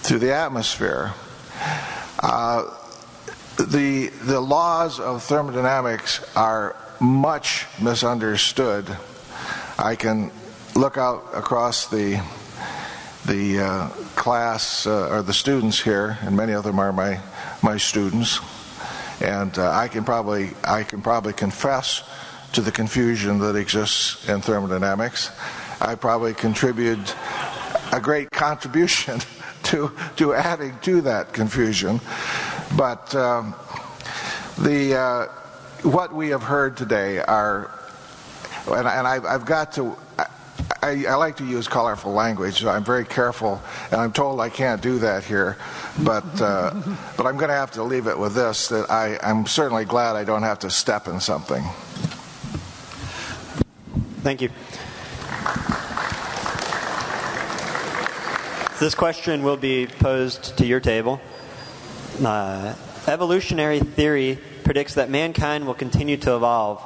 [0.01, 1.13] through the atmosphere.
[2.19, 2.63] Uh,
[3.57, 8.85] the the laws of thermodynamics are much misunderstood.
[9.77, 10.31] I can
[10.75, 12.21] look out across the
[13.25, 17.19] the uh, class uh, or the students here, and many of them are my
[17.61, 18.39] my students,
[19.21, 22.03] and uh, I can probably I can probably confess
[22.53, 25.31] to the confusion that exists in thermodynamics.
[25.79, 27.15] I probably contribute
[27.91, 29.19] a great contribution
[29.71, 31.99] to to adding to that confusion,
[32.77, 33.55] but um,
[34.57, 35.25] the uh,
[35.83, 37.71] what we have heard today are,
[38.67, 39.97] and, and I, I've got to
[40.83, 42.59] I, I, like to use colorful language.
[42.61, 43.61] So I'm very careful,
[43.91, 45.57] and I'm told I can't do that here.
[46.03, 46.73] But uh,
[47.17, 50.15] but I'm going to have to leave it with this: that I, I'm certainly glad
[50.15, 51.63] I don't have to step in something.
[54.21, 54.49] Thank you.
[58.81, 61.21] This question will be posed to your table.
[62.19, 62.73] Uh,
[63.05, 66.81] evolutionary theory predicts that mankind will continue to evolve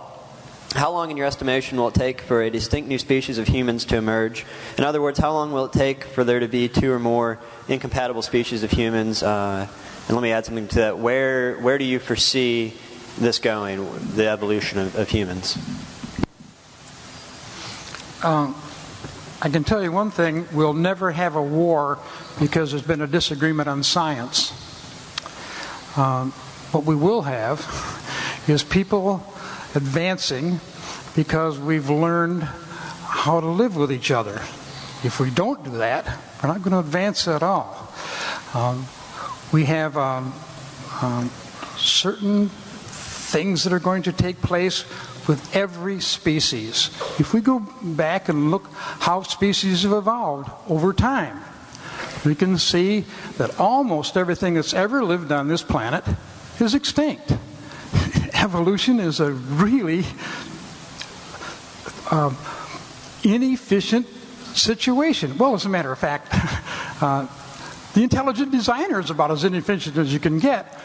[0.73, 3.85] how long, in your estimation, will it take for a distinct new species of humans
[3.85, 4.45] to emerge?
[4.77, 7.39] In other words, how long will it take for there to be two or more
[7.69, 9.23] incompatible species of humans?
[9.23, 9.65] Uh,
[10.09, 10.99] and let me add something to that.
[10.99, 12.73] Where, where do you foresee
[13.17, 13.87] this going,
[14.17, 15.57] the evolution of, of humans?
[18.21, 18.53] Um,
[19.41, 21.99] I can tell you one thing we'll never have a war
[22.39, 24.51] because there's been a disagreement on science.
[25.97, 26.31] Um,
[26.71, 27.59] what we will have
[28.47, 29.25] is people
[29.75, 30.59] advancing
[31.15, 34.41] because we've learned how to live with each other.
[35.03, 36.05] If we don't do that,
[36.41, 37.93] we're not going to advance at all.
[38.53, 38.88] Um,
[39.51, 40.33] we have um,
[41.01, 41.29] um,
[41.77, 44.86] certain things that are going to take place
[45.28, 46.89] with every species.
[47.19, 51.41] If we go back and look how species have evolved over time,
[52.26, 53.05] we can see
[53.38, 56.03] that almost everything that's ever lived on this planet
[56.59, 57.32] is extinct.
[58.34, 60.03] Evolution is a really
[62.11, 62.38] um,
[63.23, 64.07] inefficient
[64.53, 65.38] situation.
[65.38, 66.30] Well, as a matter of fact,
[67.01, 67.28] uh,
[67.93, 70.82] the intelligent designer is about as inefficient as you can get.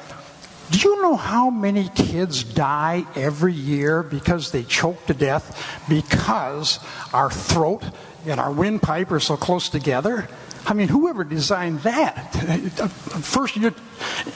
[0.70, 6.78] Do you know how many kids die every year because they choke to death because
[7.12, 7.82] our throat
[8.26, 10.28] and our windpipe are so close together?
[10.66, 12.32] I mean, whoever designed that?
[13.22, 13.74] First year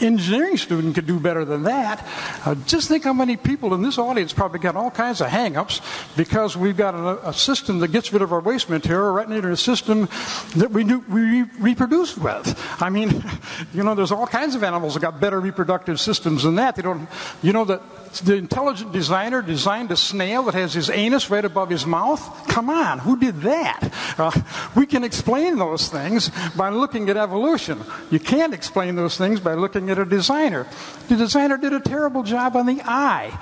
[0.01, 2.07] engineering student could do better than that.
[2.45, 5.81] Uh, just think how many people in this audience probably got all kinds of hang-ups
[6.17, 9.51] because we've got a, a system that gets rid of our waste material right into
[9.51, 10.09] a system
[10.57, 12.59] that we, do, we reproduce with.
[12.81, 13.25] I mean,
[13.75, 16.77] you know, there's all kinds of animals that got better reproductive systems than that.
[16.77, 17.09] They don't,
[17.43, 17.83] you know, that
[18.21, 22.21] the intelligent designer designed a snail that has his anus right above his mouth?
[22.49, 23.93] Come on, who did that?
[24.19, 24.31] Uh,
[24.77, 27.81] we can explain those things by looking at evolution.
[28.11, 30.67] You can't explain those things by looking at a designer.
[31.09, 33.39] The designer did a terrible job on the eye.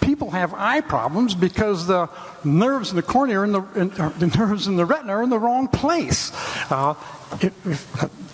[0.00, 2.08] People have eye problems because the
[2.44, 5.68] nerves in the cornea and the, the nerves in the retina are in the wrong
[5.68, 6.30] place.
[6.70, 6.94] Uh,
[7.40, 7.52] it,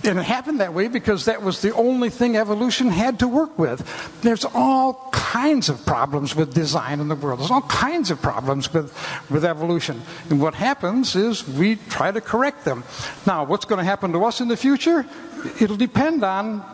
[0.04, 3.58] and it happened that way because that was the only thing evolution had to work
[3.58, 4.20] with.
[4.22, 7.40] There's all kinds of problems with design in the world.
[7.40, 8.92] There's all kinds of problems with,
[9.30, 10.02] with evolution.
[10.28, 12.84] And what happens is we try to correct them.
[13.26, 15.06] Now, what's going to happen to us in the future?
[15.60, 16.64] It'll depend on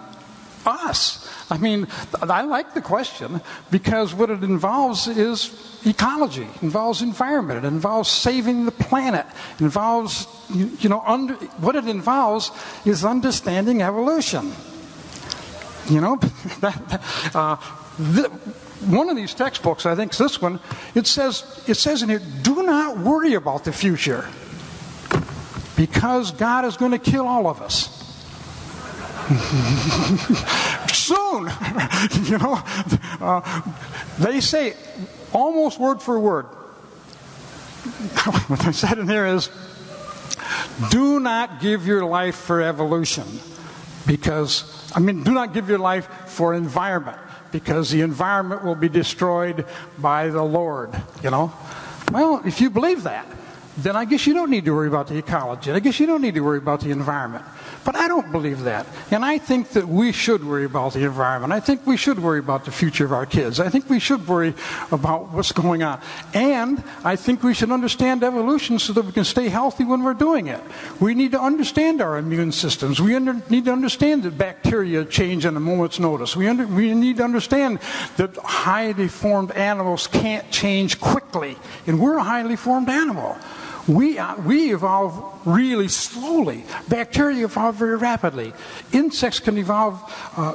[0.66, 1.28] us.
[1.50, 1.86] I mean,
[2.20, 3.40] I like the question
[3.70, 9.62] because what it involves is ecology, it involves environment, it involves saving the planet, it
[9.62, 12.50] involves, you know, under, what it involves
[12.84, 14.52] is understanding evolution.
[15.88, 16.20] You know,
[17.34, 17.56] uh,
[17.98, 18.30] the,
[18.86, 20.60] one of these textbooks, I think this one,
[20.94, 24.28] it says, it says in here, do not worry about the future
[25.76, 27.97] because God is going to kill all of us.
[30.92, 31.44] Soon,
[32.24, 32.62] you know,
[33.20, 33.62] uh,
[34.18, 34.74] they say
[35.32, 36.44] almost word for word.
[38.48, 39.50] what I said in there is
[40.90, 43.26] do not give your life for evolution
[44.06, 47.18] because, I mean, do not give your life for environment
[47.52, 49.66] because the environment will be destroyed
[49.98, 50.90] by the Lord,
[51.22, 51.52] you know.
[52.10, 53.26] Well, if you believe that,
[53.78, 55.70] then I guess you don't need to worry about the ecology.
[55.70, 57.44] I guess you don't need to worry about the environment.
[57.88, 58.86] But I don't believe that.
[59.10, 61.54] And I think that we should worry about the environment.
[61.54, 63.60] I think we should worry about the future of our kids.
[63.60, 64.52] I think we should worry
[64.92, 65.98] about what's going on.
[66.34, 70.12] And I think we should understand evolution so that we can stay healthy when we're
[70.12, 70.60] doing it.
[71.00, 73.00] We need to understand our immune systems.
[73.00, 76.36] We under, need to understand that bacteria change on a moment's notice.
[76.36, 77.78] We, under, we need to understand
[78.18, 81.56] that highly formed animals can't change quickly.
[81.86, 83.38] And we're a highly formed animal.
[83.88, 86.64] We, uh, we evolve really slowly.
[86.88, 88.52] Bacteria evolve very rapidly.
[88.92, 89.96] Insects can evolve.
[90.36, 90.52] Uh,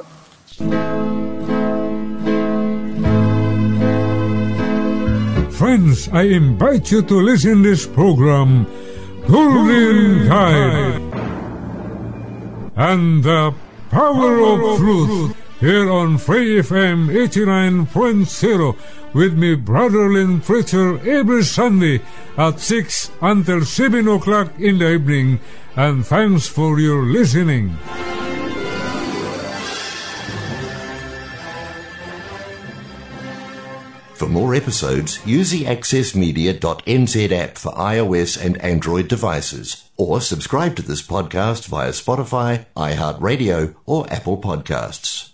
[5.50, 8.66] Friends, I invite you to listen this program,
[9.26, 11.00] Golden Guide,
[12.76, 13.54] and the
[13.90, 18.76] Power of Truth, here on Free FM 89.0
[19.14, 20.42] with me, Brother Lynn
[21.06, 22.02] every Sunday
[22.36, 25.40] at 6 until 7 o'clock in the evening.
[25.76, 27.78] And thanks for your listening.
[34.14, 40.82] For more episodes, use the accessmedia.nz app for iOS and Android devices, or subscribe to
[40.82, 45.33] this podcast via Spotify, iHeartRadio, or Apple Podcasts.